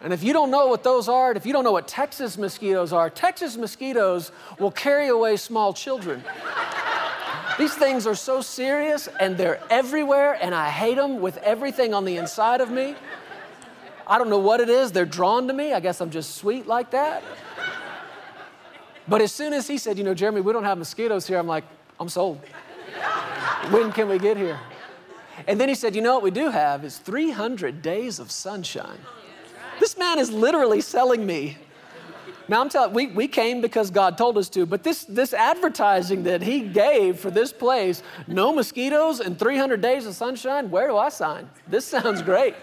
[0.02, 2.94] And if you don't know what those are, if you don't know what Texas mosquitoes
[2.94, 6.24] are, Texas mosquitoes will carry away small children.
[7.58, 12.06] These things are so serious and they're everywhere, and I hate them with everything on
[12.06, 12.96] the inside of me.
[14.10, 15.72] I don't know what it is, they're drawn to me.
[15.72, 17.24] I guess I'm just sweet like that.
[19.08, 21.48] But as soon as he said, You know, Jeremy, we don't have mosquitoes here, I'm
[21.48, 21.64] like,
[22.00, 22.42] I'm sold.
[23.70, 24.60] When can we get here?
[25.48, 29.00] And then he said, You know what we do have is 300 days of sunshine.
[29.80, 31.58] This man is literally selling me.
[32.48, 36.24] Now I'm telling we, we came because God told us to, but this, this advertising
[36.24, 40.98] that he gave for this place, no mosquitoes and 300 days of sunshine, where do
[40.98, 41.48] I sign?
[41.68, 42.56] This sounds great.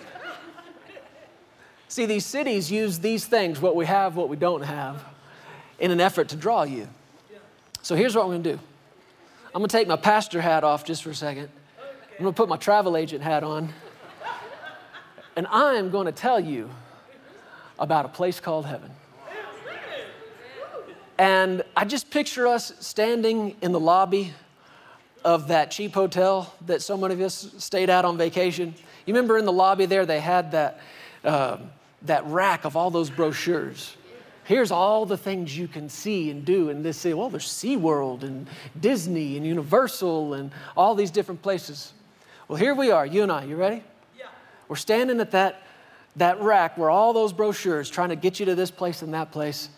[1.89, 5.05] See, these cities use these things, what we have, what we don't have,
[5.79, 6.89] in an effort to draw you.
[7.83, 8.59] So here's what I'm gonna do.
[9.55, 11.49] I'm gonna take my pastor hat off just for a second.
[12.19, 13.75] I'm going to put my travel agent hat on.
[15.37, 16.71] And I'm going to tell you
[17.79, 18.91] about a place called heaven.
[21.19, 24.33] And I just picture us standing in the lobby
[25.27, 28.75] of that cheap hotel that so many of us stayed at on vacation.
[29.05, 30.81] You remember in the lobby there, they had that,
[31.23, 31.59] uh,
[32.07, 33.97] that rack of all those brochures.
[34.45, 36.71] Here's all the things you can see and do.
[36.71, 38.47] And they say, well, there's SeaWorld and
[38.81, 41.93] Disney and Universal and all these different places.
[42.47, 43.43] Well, here we are, you and I.
[43.43, 43.83] You ready?
[44.17, 44.27] Yeah.
[44.69, 45.63] We're standing at that,
[46.15, 49.33] that rack where all those brochures trying to get you to this place and that
[49.33, 49.69] place.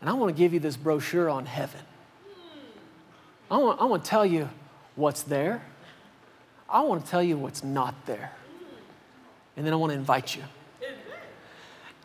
[0.00, 1.80] And I want to give you this brochure on heaven.
[2.24, 3.54] Hmm.
[3.54, 4.48] I want, I want to tell you
[4.94, 5.62] what's there.
[6.70, 8.32] I want to tell you what's not there.
[8.58, 8.76] Hmm.
[9.58, 10.42] And then I want to invite you.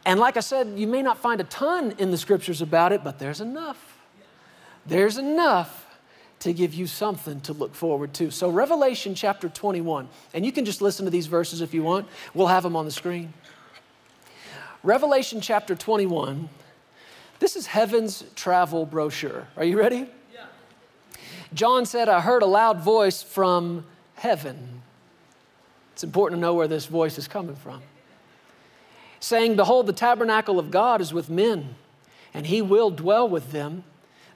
[0.05, 3.03] And like I said, you may not find a ton in the scriptures about it,
[3.03, 3.99] but there's enough.
[4.85, 5.85] There's enough
[6.39, 8.31] to give you something to look forward to.
[8.31, 12.07] So, Revelation chapter 21, and you can just listen to these verses if you want,
[12.33, 13.31] we'll have them on the screen.
[14.81, 16.49] Revelation chapter 21,
[17.37, 19.47] this is heaven's travel brochure.
[19.55, 20.07] Are you ready?
[20.33, 20.45] Yeah.
[21.53, 23.85] John said, I heard a loud voice from
[24.15, 24.81] heaven.
[25.93, 27.83] It's important to know where this voice is coming from
[29.21, 31.75] saying, Behold, the tabernacle of God is with men,
[32.33, 33.85] and he will dwell with them.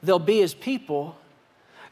[0.02, 1.18] They'll be his people.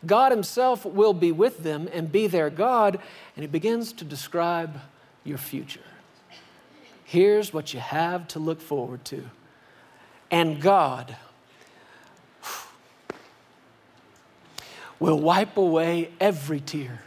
[0.05, 2.99] God himself will be with them and be their God.
[3.35, 4.79] And he begins to describe
[5.23, 5.81] your future.
[7.03, 9.23] Here's what you have to look forward to.
[10.29, 11.15] And God
[14.99, 17.01] will wipe away every tear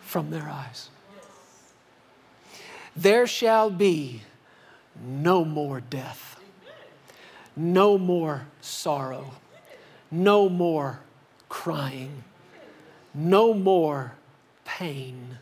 [0.00, 0.88] from their eyes.
[2.96, 4.22] There shall be
[5.00, 6.36] no more death,
[7.56, 9.32] no more sorrow,
[10.10, 11.00] no more
[11.48, 12.24] crying,
[13.14, 14.12] no more
[14.64, 15.38] pain.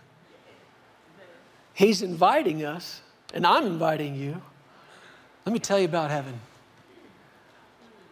[1.74, 3.02] He's inviting us,
[3.34, 4.40] and I'm inviting you.
[5.44, 6.40] Let me tell you about heaven.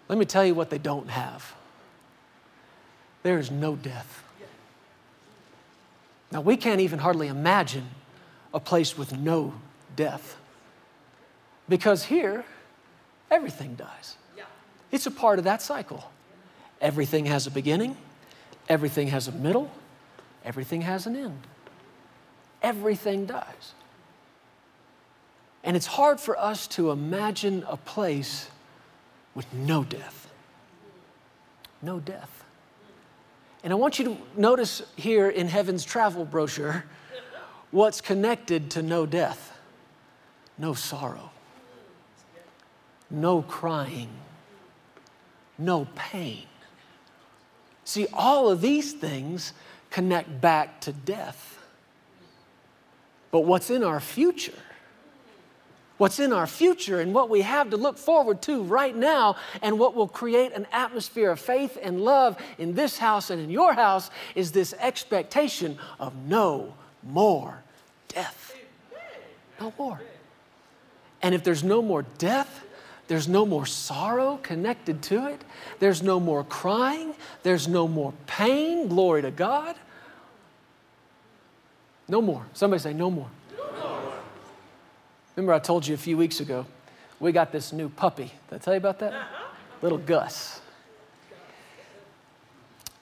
[0.08, 1.54] Let me tell you what they don't have.
[3.22, 4.22] There is no death.
[6.30, 7.86] Now, we can't even hardly imagine
[8.52, 9.54] a place with no
[9.96, 10.36] death.
[11.68, 12.44] Because here,
[13.30, 14.16] everything dies.
[14.92, 16.10] It's a part of that cycle.
[16.80, 17.96] Everything has a beginning,
[18.68, 19.70] everything has a middle,
[20.44, 21.40] everything has an end.
[22.62, 23.74] Everything dies.
[25.62, 28.48] And it's hard for us to imagine a place
[29.34, 30.30] with no death.
[31.82, 32.44] No death.
[33.62, 36.84] And I want you to notice here in Heaven's travel brochure
[37.70, 39.54] what's connected to no death
[40.58, 41.30] no sorrow
[43.10, 44.08] no crying,
[45.58, 46.46] no pain.
[47.84, 49.52] See, all of these things
[49.90, 51.58] connect back to death.
[53.30, 54.52] But what's in our future?
[55.98, 59.78] What's in our future and what we have to look forward to right now, and
[59.78, 63.72] what will create an atmosphere of faith and love in this house and in your
[63.74, 66.74] house is this expectation of no
[67.04, 67.62] more
[68.08, 68.56] death.
[69.60, 70.00] No more.
[71.22, 72.63] And if there's no more death,
[73.06, 75.42] there's no more sorrow connected to it.
[75.78, 77.14] There's no more crying.
[77.42, 78.88] There's no more pain.
[78.88, 79.76] Glory to God.
[82.08, 82.46] No more.
[82.54, 83.28] Somebody say, no more.
[83.56, 84.12] no more.
[85.36, 86.66] Remember, I told you a few weeks ago,
[87.20, 88.32] we got this new puppy.
[88.48, 89.12] Did I tell you about that?
[89.12, 89.44] Uh-huh.
[89.82, 90.60] Little Gus.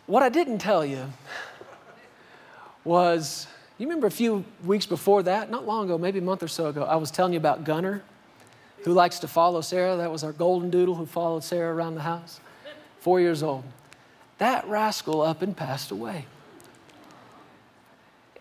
[0.06, 1.12] What I didn't tell you
[2.84, 3.46] was,
[3.78, 6.66] you remember a few weeks before that, not long ago, maybe a month or so
[6.66, 8.02] ago, I was telling you about Gunner
[8.84, 9.96] who likes to follow Sarah.
[9.96, 12.40] That was our golden doodle who followed Sarah around the house.
[13.00, 13.64] Four years old.
[14.38, 16.26] That rascal up and passed away.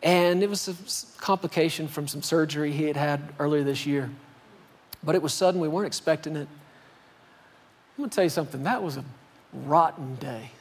[0.03, 4.09] And it was a complication from some surgery he had had earlier this year.
[5.03, 6.47] But it was sudden, we weren't expecting it.
[7.97, 9.03] I'm gonna tell you something, that was a
[9.53, 10.51] rotten day.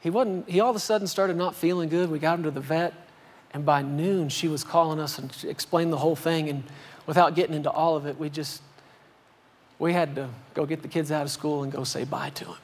[0.00, 2.10] He wasn't, he all of a sudden started not feeling good.
[2.10, 2.94] We got him to the vet,
[3.52, 6.48] and by noon she was calling us and explained the whole thing.
[6.48, 6.64] And
[7.06, 8.62] without getting into all of it, we just,
[9.78, 12.44] we had to go get the kids out of school and go say bye to
[12.44, 12.56] him.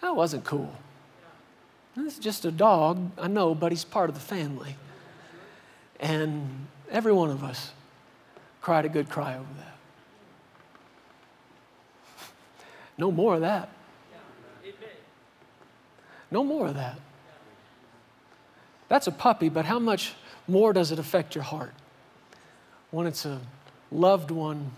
[0.00, 0.72] That wasn't cool.
[1.96, 4.76] This is just a dog, I know, but he's part of the family.
[5.98, 7.72] And every one of us
[8.60, 9.76] cried a good cry over that.
[12.96, 13.68] No more of that.
[16.30, 16.98] No more of that.
[18.88, 20.14] That's a puppy, but how much
[20.46, 21.72] more does it affect your heart?
[22.90, 23.40] When it's a
[23.90, 24.70] loved one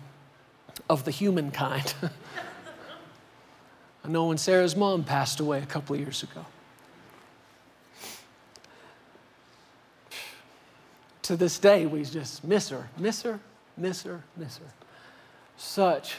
[0.88, 1.94] of the humankind.
[4.04, 6.44] I know when Sarah's mom passed away a couple of years ago.
[11.30, 13.38] to this day, we just miss her, miss her,
[13.76, 14.66] miss her, miss her.
[15.56, 16.16] Such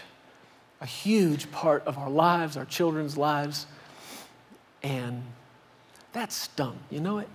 [0.79, 3.67] a huge part of our lives, our children's lives.
[4.81, 5.23] And
[6.13, 7.27] that stung, you know it?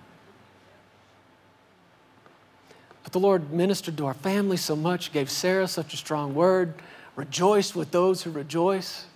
[3.07, 6.75] But the Lord ministered to our family so much, gave Sarah such a strong word,
[7.15, 9.07] rejoice with those who rejoice.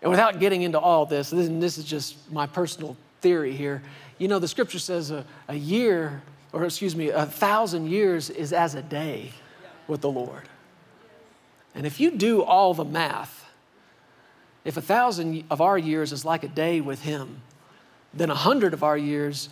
[0.00, 3.82] And without getting into all this, this, this is just my personal theory here.
[4.18, 8.52] You know, the scripture says a, a year, or excuse me, a thousand years is
[8.52, 9.32] as a day
[9.88, 10.48] with the Lord.
[11.74, 13.44] And if you do all the math,
[14.64, 17.42] if a thousand of our years is like a day with Him,
[18.14, 19.48] then a hundred of our years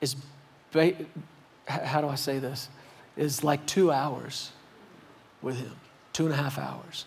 [0.00, 0.16] is,
[1.68, 2.68] how do I say this?
[3.16, 4.52] Is like two hours
[5.42, 5.74] with Him,
[6.12, 7.04] two and a half hours.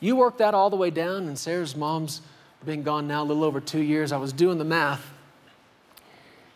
[0.00, 2.20] You work that all the way down, and Sarah's mom's
[2.64, 4.12] been gone now a little over two years.
[4.12, 5.04] I was doing the math.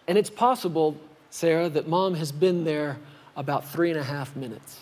[0.08, 0.96] And it's possible,
[1.30, 2.98] Sarah, that mom has been there
[3.36, 4.80] about three and a half minutes.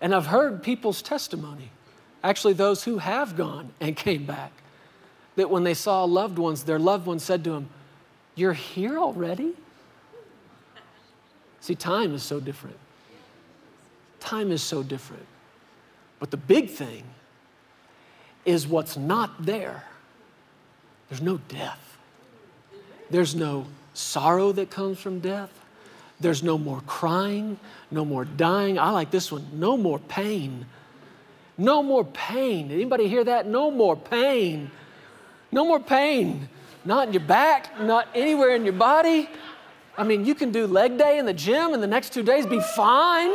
[0.00, 1.70] And I've heard people's testimony,
[2.24, 4.50] actually, those who have gone and came back,
[5.36, 7.68] that when they saw loved ones, their loved ones said to them,
[8.34, 9.52] You're here already?
[11.60, 12.76] See, time is so different.
[14.20, 15.26] Time is so different.
[16.18, 17.04] But the big thing
[18.44, 19.84] is what's not there.
[21.08, 21.98] There's no death,
[23.10, 25.50] there's no sorrow that comes from death,
[26.22, 27.58] there's no more crying,
[27.90, 28.78] no more dying.
[28.78, 29.46] I like this one.
[29.52, 30.66] No more pain.
[31.58, 32.70] No more pain.
[32.70, 33.46] Anybody hear that?
[33.46, 34.70] No more pain.
[35.50, 36.48] No more pain.
[36.84, 39.28] Not in your back, not anywhere in your body.
[39.96, 42.46] I mean, you can do leg day in the gym and the next two days
[42.46, 43.30] be fine.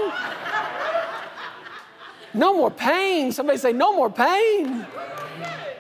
[2.34, 3.32] No more pain.
[3.32, 4.86] Somebody say, no more pain.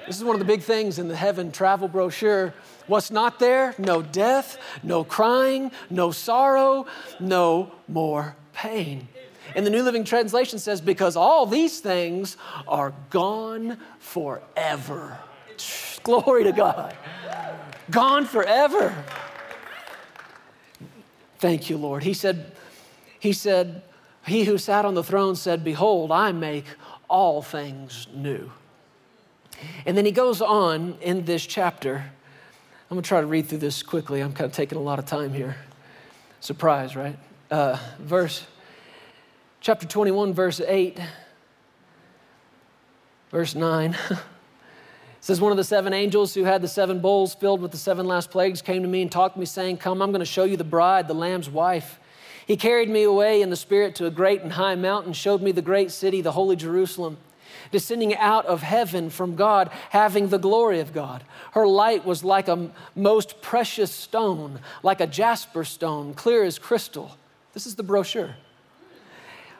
[0.05, 2.53] This is one of the big things in the heaven travel brochure.
[2.87, 3.75] What's not there?
[3.77, 6.87] No death, no crying, no sorrow,
[7.19, 9.09] no more pain.
[9.55, 12.37] And the New Living Translation says, because all these things
[12.67, 15.17] are gone forever.
[16.03, 16.95] Glory to God.
[17.89, 18.93] Gone forever.
[21.39, 22.03] Thank you, Lord.
[22.03, 22.51] He said,
[23.19, 23.81] He said,
[24.25, 26.65] He who sat on the throne said, Behold, I make
[27.09, 28.51] all things new.
[29.85, 32.11] And then he goes on in this chapter
[32.89, 34.21] I'm going to try to read through this quickly.
[34.21, 35.57] I'm kind of taking a lot of time here.
[36.39, 37.19] Surprise, right?
[37.51, 38.45] Uh, verse,
[39.59, 40.97] chapter 21, verse 8,
[43.29, 43.97] verse 9.
[45.27, 48.05] says, One of the seven angels who had the seven bowls filled with the seven
[48.07, 50.45] last plagues came to me and talked to me, saying, Come, I'm going to show
[50.45, 51.99] you the bride, the Lamb's wife.
[52.45, 55.51] He carried me away in the Spirit to a great and high mountain, showed me
[55.51, 57.17] the great city, the holy Jerusalem
[57.71, 61.25] descending out of heaven from God, having the glory of God.
[61.51, 67.17] Her light was like a most precious stone, like a jasper stone, clear as crystal.
[67.53, 68.35] This is the brochure.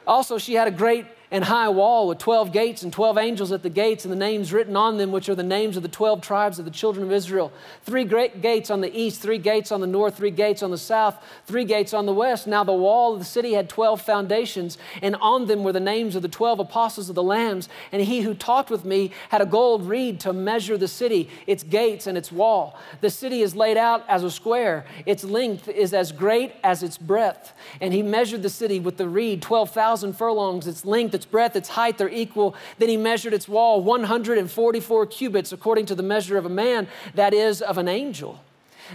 [0.06, 3.62] Also, she had a great and high wall with 12 gates and 12 angels at
[3.62, 6.22] the gates and the names written on them, which are the names of the 12
[6.22, 7.52] tribes of the children of Israel.
[7.82, 10.78] Three great gates on the east, three gates on the north, three gates on the
[10.78, 12.46] south, three gates on the west.
[12.46, 16.16] Now the wall of the city had 12 foundations, and on them were the names
[16.16, 17.68] of the 12 apostles of the Lambs.
[17.92, 21.62] And he who talked with me had a gold reed to measure the city, its
[21.62, 22.78] gates and its wall.
[23.02, 26.96] The city is laid out as a square, its length is as great as its
[26.96, 27.52] breadth.
[27.82, 31.68] And he measured the city with the reed, 12,000 furlongs, its length its breadth, its
[31.70, 32.54] height are equal.
[32.78, 37.34] Then he measured its wall 144 cubits according to the measure of a man, that
[37.34, 38.40] is, of an angel.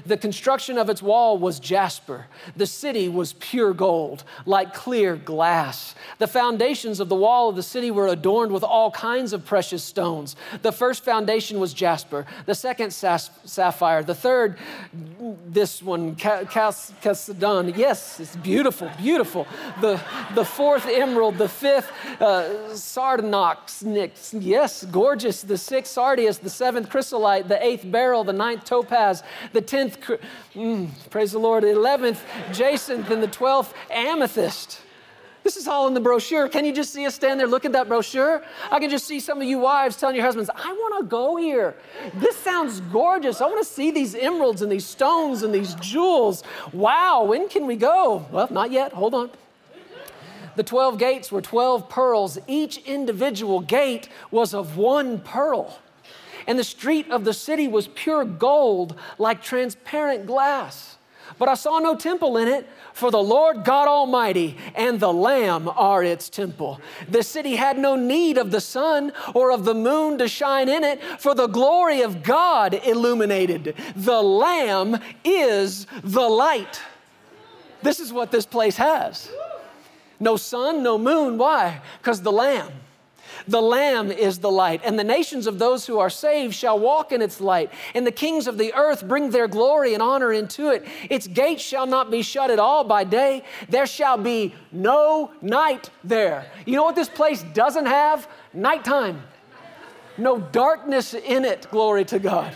[0.06, 2.28] The construction of its wall was jasper.
[2.56, 5.96] The city was pure gold, like clear glass.
[6.20, 9.84] The foundations of the wall of the city were adorned with all kinds of precious
[9.84, 10.36] stones.
[10.62, 14.58] The first foundation was jasper, the second sapphire, the third,
[15.48, 17.74] this one, chalcedon.
[17.76, 19.46] Yes, it's beautiful, beautiful.
[19.82, 20.00] The,
[20.34, 21.92] the fourth emerald, the fifth
[22.22, 23.84] uh, sardonyx.
[24.34, 25.42] Yes, gorgeous.
[25.42, 30.20] The sixth sardius, the seventh chrysolite, the eighth beryl, the ninth topaz, the tenth 10th,
[30.56, 32.22] mm, praise the Lord, 11th
[32.54, 34.82] jacinth, and the 12th amethyst.
[35.44, 36.48] This is all in the brochure.
[36.48, 38.44] Can you just see us stand there, look at that brochure?
[38.72, 41.36] I can just see some of you wives telling your husbands, I want to go
[41.36, 41.76] here.
[42.16, 43.42] This sounds gorgeous.
[43.42, 46.44] I want to see these emeralds and these stones and these jewels.
[46.72, 48.26] Wow, when can we go?
[48.32, 48.94] Well, not yet.
[48.94, 49.32] Hold on.
[50.56, 52.38] The 12 gates were 12 pearls.
[52.48, 55.78] Each individual gate was of one pearl
[56.48, 60.98] and the street of the city was pure gold like transparent glass.
[61.40, 65.68] But I saw no temple in it, for the Lord God Almighty and the Lamb
[65.68, 66.80] are its temple.
[67.10, 70.84] The city had no need of the sun or of the moon to shine in
[70.84, 73.76] it, for the glory of God illuminated.
[73.96, 76.82] The Lamb is the light.
[77.82, 79.30] This is what this place has.
[80.20, 81.38] No sun, no moon.
[81.38, 81.82] Why?
[81.98, 82.72] Because the Lamb.
[83.48, 87.12] The Lamb is the light, and the nations of those who are saved shall walk
[87.12, 90.70] in its light, and the kings of the earth bring their glory and honor into
[90.70, 90.86] it.
[91.10, 95.90] Its gates shall not be shut at all by day, there shall be no night
[96.04, 96.46] there.
[96.66, 98.28] You know what this place doesn't have?
[98.54, 99.22] Nighttime.
[100.18, 102.56] No darkness in it, glory to God,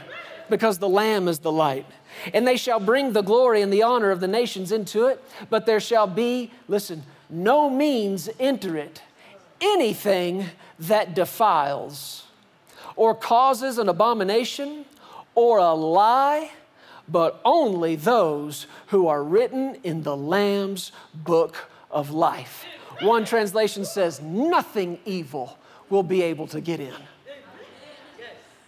[0.49, 1.85] because the Lamb is the light.
[2.33, 5.65] And they shall bring the glory and the honor of the nations into it, but
[5.65, 9.01] there shall be, listen, no means enter it
[9.61, 10.45] anything
[10.79, 12.23] that defiles
[12.95, 14.85] or causes an abomination
[15.35, 16.51] or a lie,
[17.07, 22.65] but only those who are written in the Lamb's book of life.
[23.01, 25.57] One translation says, Nothing evil
[25.89, 26.93] will be able to get in.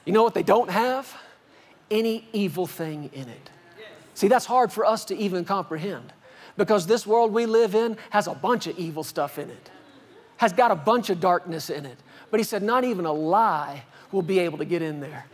[0.06, 1.14] You know what they don't have?
[1.92, 3.50] Any evil thing in it.
[4.14, 6.14] See, that's hard for us to even comprehend
[6.56, 9.72] because this world we live in has a bunch of evil stuff in it
[10.40, 11.98] has got a bunch of darkness in it.
[12.32, 15.26] But he said, not even a lie will be able to get in there.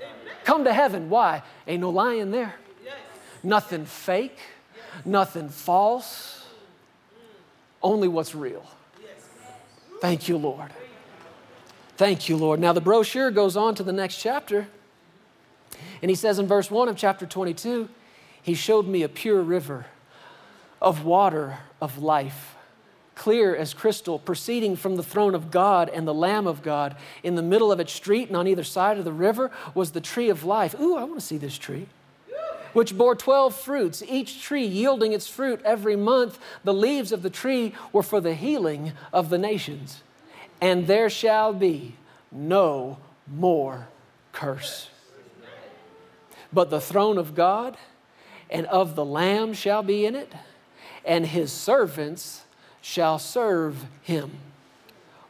[0.44, 1.12] Come to heaven.
[1.12, 1.44] Why?
[1.68, 2.56] Ain't no lie in there.
[3.44, 4.40] Nothing fake,
[5.06, 6.48] nothing false,
[7.84, 8.66] only what's real.
[10.02, 10.72] Thank you, Lord.
[11.98, 12.60] Thank you, Lord.
[12.60, 14.68] Now, the brochure goes on to the next chapter,
[16.02, 17.88] and he says in verse 1 of chapter 22,
[18.42, 19.86] He showed me a pure river
[20.82, 22.55] of water of life
[23.16, 26.96] clear as crystal, proceeding from the throne of God and the Lamb of God.
[27.24, 30.02] In the middle of its street and on either side of the river was the
[30.02, 30.76] tree of life.
[30.80, 31.88] Ooh, I want to see this tree.
[32.74, 36.38] Which bore 12 fruits, each tree yielding its fruit every month.
[36.66, 40.04] The leaves of the tree were for the healing of the nations.
[40.60, 41.96] And there shall be
[42.34, 42.98] no
[43.28, 43.88] more
[44.34, 44.90] curse.
[46.52, 47.78] But the throne of God
[48.50, 50.34] and of the Lamb shall be in it,
[51.04, 52.45] and his servants
[52.86, 54.30] shall serve him.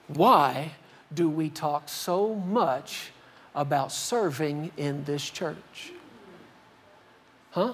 [0.08, 0.74] Why
[1.14, 3.12] do we talk so much
[3.56, 5.94] about serving in this church?
[7.52, 7.72] Huh?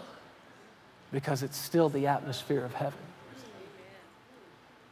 [1.11, 2.99] Because it's still the atmosphere of heaven.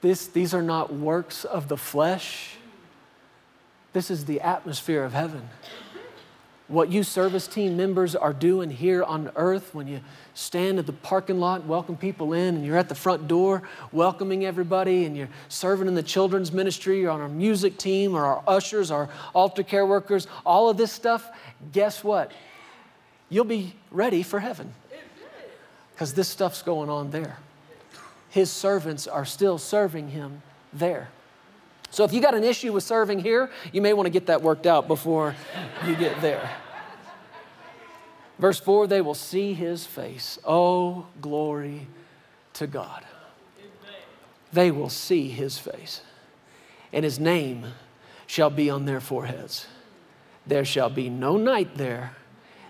[0.01, 2.55] This, these are not works of the flesh.
[3.93, 5.49] This is the atmosphere of heaven
[6.69, 9.99] what you service team members are doing here on earth when you
[10.35, 14.45] stand at the parking lot, welcome people in, and you're at the front door welcoming
[14.45, 18.43] everybody, and you're serving in the children's ministry, or on our music team, or our
[18.47, 21.27] ushers, our altar care workers, all of this stuff,
[21.73, 22.31] guess what?
[23.29, 24.73] You'll be ready for heaven
[25.93, 27.37] because this stuff's going on there.
[28.29, 31.09] His servants are still serving him there.
[31.91, 34.41] So if you got an issue with serving here, you may want to get that
[34.41, 35.35] worked out before
[35.85, 36.49] you get there.
[38.37, 40.39] Verse 4 they will see his face.
[40.45, 41.87] Oh, glory
[42.53, 43.05] to God.
[44.51, 46.01] They will see his face,
[46.91, 47.67] and his name
[48.25, 49.67] shall be on their foreheads.
[50.47, 52.15] There shall be no night there.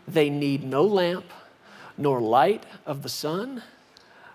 [0.06, 1.26] They need no lamp
[1.98, 3.64] nor light of the sun,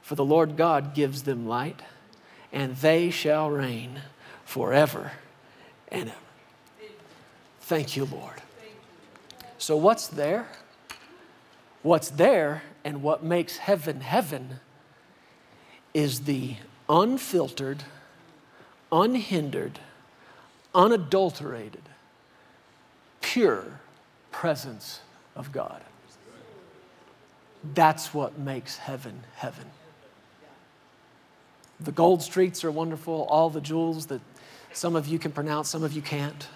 [0.00, 1.82] for the Lord God gives them light,
[2.52, 4.00] and they shall reign
[4.54, 5.10] forever
[5.88, 6.18] and ever.
[7.62, 8.40] Thank you, Lord.
[9.58, 10.46] So, what's there?
[11.82, 14.60] What's there and what makes heaven heaven
[15.92, 16.54] is the
[16.88, 17.82] unfiltered,
[18.92, 19.80] unhindered,
[20.72, 21.82] unadulterated,
[23.22, 23.80] pure
[24.30, 25.00] presence
[25.34, 25.82] of God.
[27.74, 29.66] That's what makes heaven heaven.
[31.80, 34.20] The gold streets are wonderful, all the jewels that
[34.74, 36.48] some of you can pronounce, some of you can't.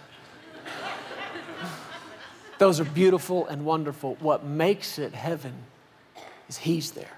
[2.59, 4.17] Those are beautiful and wonderful.
[4.19, 5.55] What makes it heaven
[6.49, 7.17] is He's there.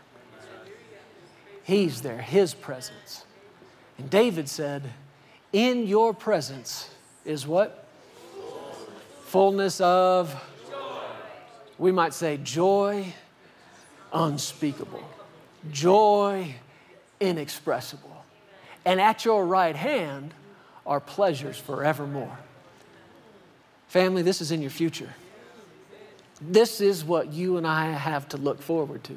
[1.63, 3.25] He's there, His presence.
[3.99, 4.83] And David said,
[5.53, 6.91] In your presence
[7.25, 7.87] is what?
[9.25, 10.35] Fullness of,
[11.79, 13.15] we might say, joy
[14.13, 15.05] unspeakable,
[15.71, 16.55] joy
[17.21, 18.25] inexpressible.
[18.85, 20.35] And at your right hand
[20.87, 22.39] are pleasures forevermore.
[23.89, 25.15] Family, this is in your future.
[26.41, 29.17] This is what you and I have to look forward to.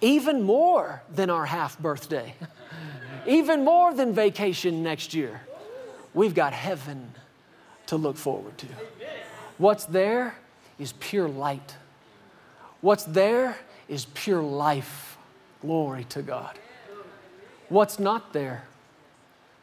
[0.00, 2.34] Even more than our half birthday,
[3.26, 5.42] even more than vacation next year.
[6.14, 7.12] We've got heaven
[7.86, 8.66] to look forward to.
[9.58, 10.34] What's there
[10.78, 11.76] is pure light.
[12.80, 13.56] What's there
[13.88, 15.18] is pure life.
[15.60, 16.58] Glory to God.
[17.68, 18.64] What's not there?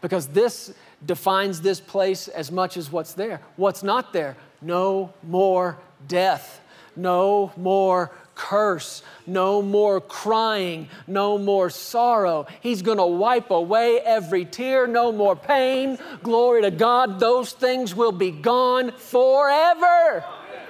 [0.02, 0.74] Because this
[1.06, 3.42] defines this place as much as what's there.
[3.56, 4.36] What's not there?
[4.62, 5.78] No more
[6.08, 6.62] death,
[6.96, 12.46] no more curse, no more crying, no more sorrow.
[12.62, 15.98] He's going to wipe away every tear, no more pain.
[16.24, 20.24] Glory to God, those things will be gone forever.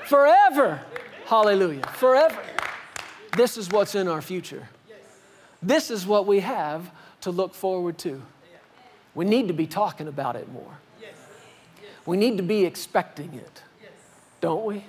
[0.06, 0.82] Forever.
[1.26, 1.86] Hallelujah.
[1.96, 2.42] Forever.
[3.36, 4.70] This is what's in our future.
[5.62, 6.90] This is what we have
[7.22, 8.22] to look forward to.
[9.18, 10.78] We need to be talking about it more.
[12.06, 13.64] We need to be expecting it,
[14.42, 14.86] don't we?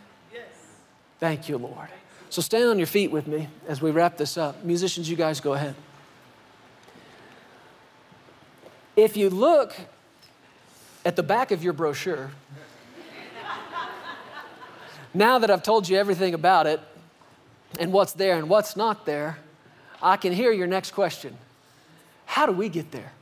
[1.19, 1.89] Thank you, Lord.
[2.29, 4.63] So stand on your feet with me as we wrap this up.
[4.63, 5.75] Musicians, you guys go ahead.
[8.97, 9.75] If you look
[11.07, 12.31] at the back of your brochure,
[15.15, 16.81] now that I've told you everything about it
[17.81, 19.39] and what's there and what's not there,
[20.03, 21.35] I can hear your next question
[22.27, 23.13] How do we get there?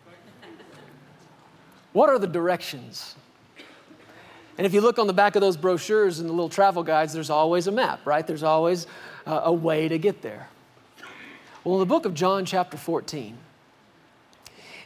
[1.96, 3.14] What are the directions?
[4.58, 7.14] And if you look on the back of those brochures and the little travel guides,
[7.14, 8.26] there's always a map, right?
[8.26, 8.86] There's always
[9.24, 10.50] a, way to get there.
[11.64, 13.38] Well, in the book of John, chapter 14,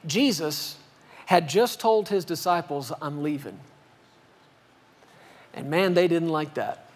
[0.06, 0.76] Jesus
[1.26, 3.58] had just told his disciples, I'm leaving.
[5.52, 6.88] And man, they didn't like that.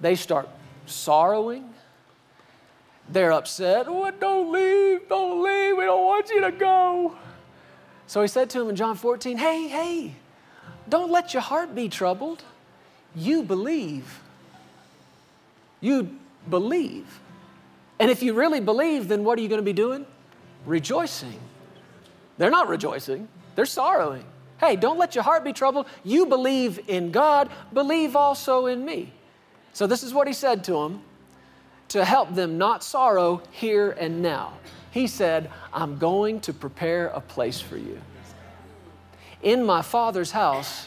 [0.00, 0.48] They start
[0.86, 1.72] sorrowing.
[3.08, 3.86] They're upset.
[3.88, 5.76] Oh, don't leave, don't leave.
[5.76, 7.16] We don't want you to go.
[8.06, 10.14] So he said to him in John 14, Hey, hey,
[10.88, 12.42] don't let your heart be troubled.
[13.14, 14.20] You believe.
[15.80, 17.20] You believe.
[17.98, 20.06] And if you really believe, then what are you going to be doing?
[20.66, 21.38] Rejoicing.
[22.38, 24.24] They're not rejoicing, they're sorrowing.
[24.58, 25.86] Hey, don't let your heart be troubled.
[26.04, 29.12] You believe in God, believe also in me.
[29.72, 31.02] So, this is what he said to them
[31.88, 34.54] to help them not sorrow here and now.
[34.92, 37.98] He said, I'm going to prepare a place for you.
[39.42, 40.86] In my Father's house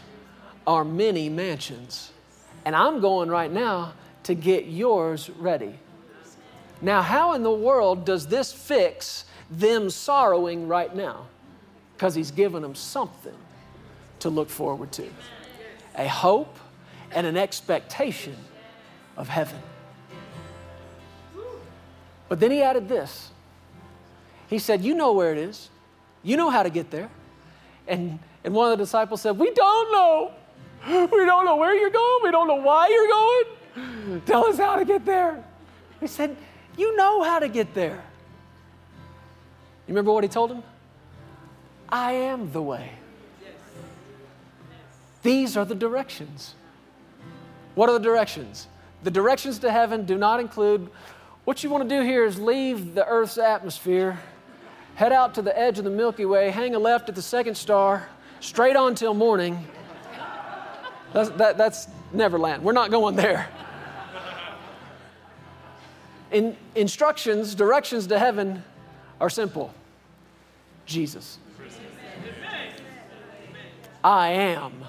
[0.66, 2.12] are many mansions,
[2.64, 3.94] and I'm going right now
[4.24, 5.74] to get yours ready.
[6.82, 11.26] Now, how in the world does this fix them sorrowing right now?
[11.96, 13.36] Because He's given them something
[14.20, 15.10] to look forward to
[15.96, 16.58] a hope
[17.12, 18.36] and an expectation
[19.18, 19.60] of heaven.
[22.30, 23.32] But then He added this
[24.50, 25.70] He said, You know where it is,
[26.24, 27.10] you know how to get there.
[27.88, 30.32] And, and one of the disciples said, We don't know.
[30.88, 32.24] We don't know where you're going.
[32.24, 34.22] We don't know why you're going.
[34.26, 35.44] Tell us how to get there.
[36.00, 36.36] He said,
[36.78, 38.04] You know how to get there.
[39.88, 40.64] You remember what he told him?
[41.90, 42.92] I am the way.
[45.22, 46.54] These are the directions.
[47.74, 48.68] What are the directions?
[49.04, 50.90] The directions to heaven do not include
[51.46, 54.20] what you want to do here is leave the Earth's atmosphere,
[54.96, 57.56] head out to the edge of the Milky Way, hang a left at the second
[57.56, 59.68] star, straight on till morning.
[61.14, 62.64] That's, that, that's Neverland.
[62.64, 63.48] We're not going there.
[66.32, 68.64] In, instructions, directions to heaven
[69.22, 69.74] are simple
[70.86, 71.40] Jesus.
[74.04, 74.84] I am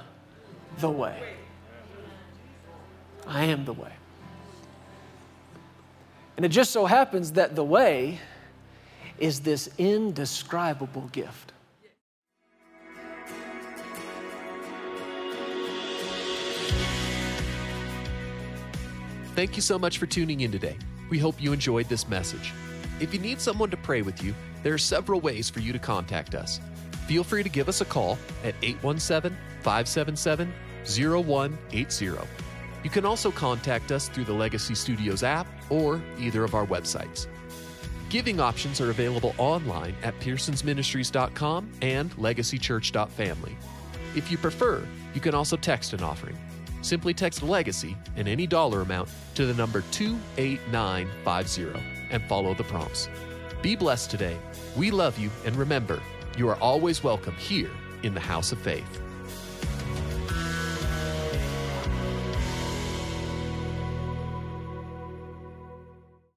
[0.78, 1.22] the way.
[3.26, 3.92] I am the way.
[6.36, 8.20] And it just so happens that the way
[9.18, 11.52] is this indescribable gift.
[19.34, 20.78] Thank you so much for tuning in today.
[21.10, 22.52] We hope you enjoyed this message.
[23.00, 25.78] If you need someone to pray with you, there are several ways for you to
[25.78, 26.58] contact us.
[27.06, 30.52] Feel free to give us a call at 817 577
[30.86, 32.26] 0180.
[32.82, 37.26] You can also contact us through the Legacy Studios app or either of our websites.
[38.08, 43.56] Giving options are available online at pearsonsministries.com and legacychurch.family.
[44.14, 46.38] If you prefer, you can also text an offering.
[46.82, 53.08] Simply text Legacy and any dollar amount to the number 28950 and follow the prompts.
[53.60, 54.36] Be blessed today.
[54.76, 56.00] We love you, and remember,
[56.38, 57.70] you are always welcome here
[58.04, 59.02] in the House of Faith.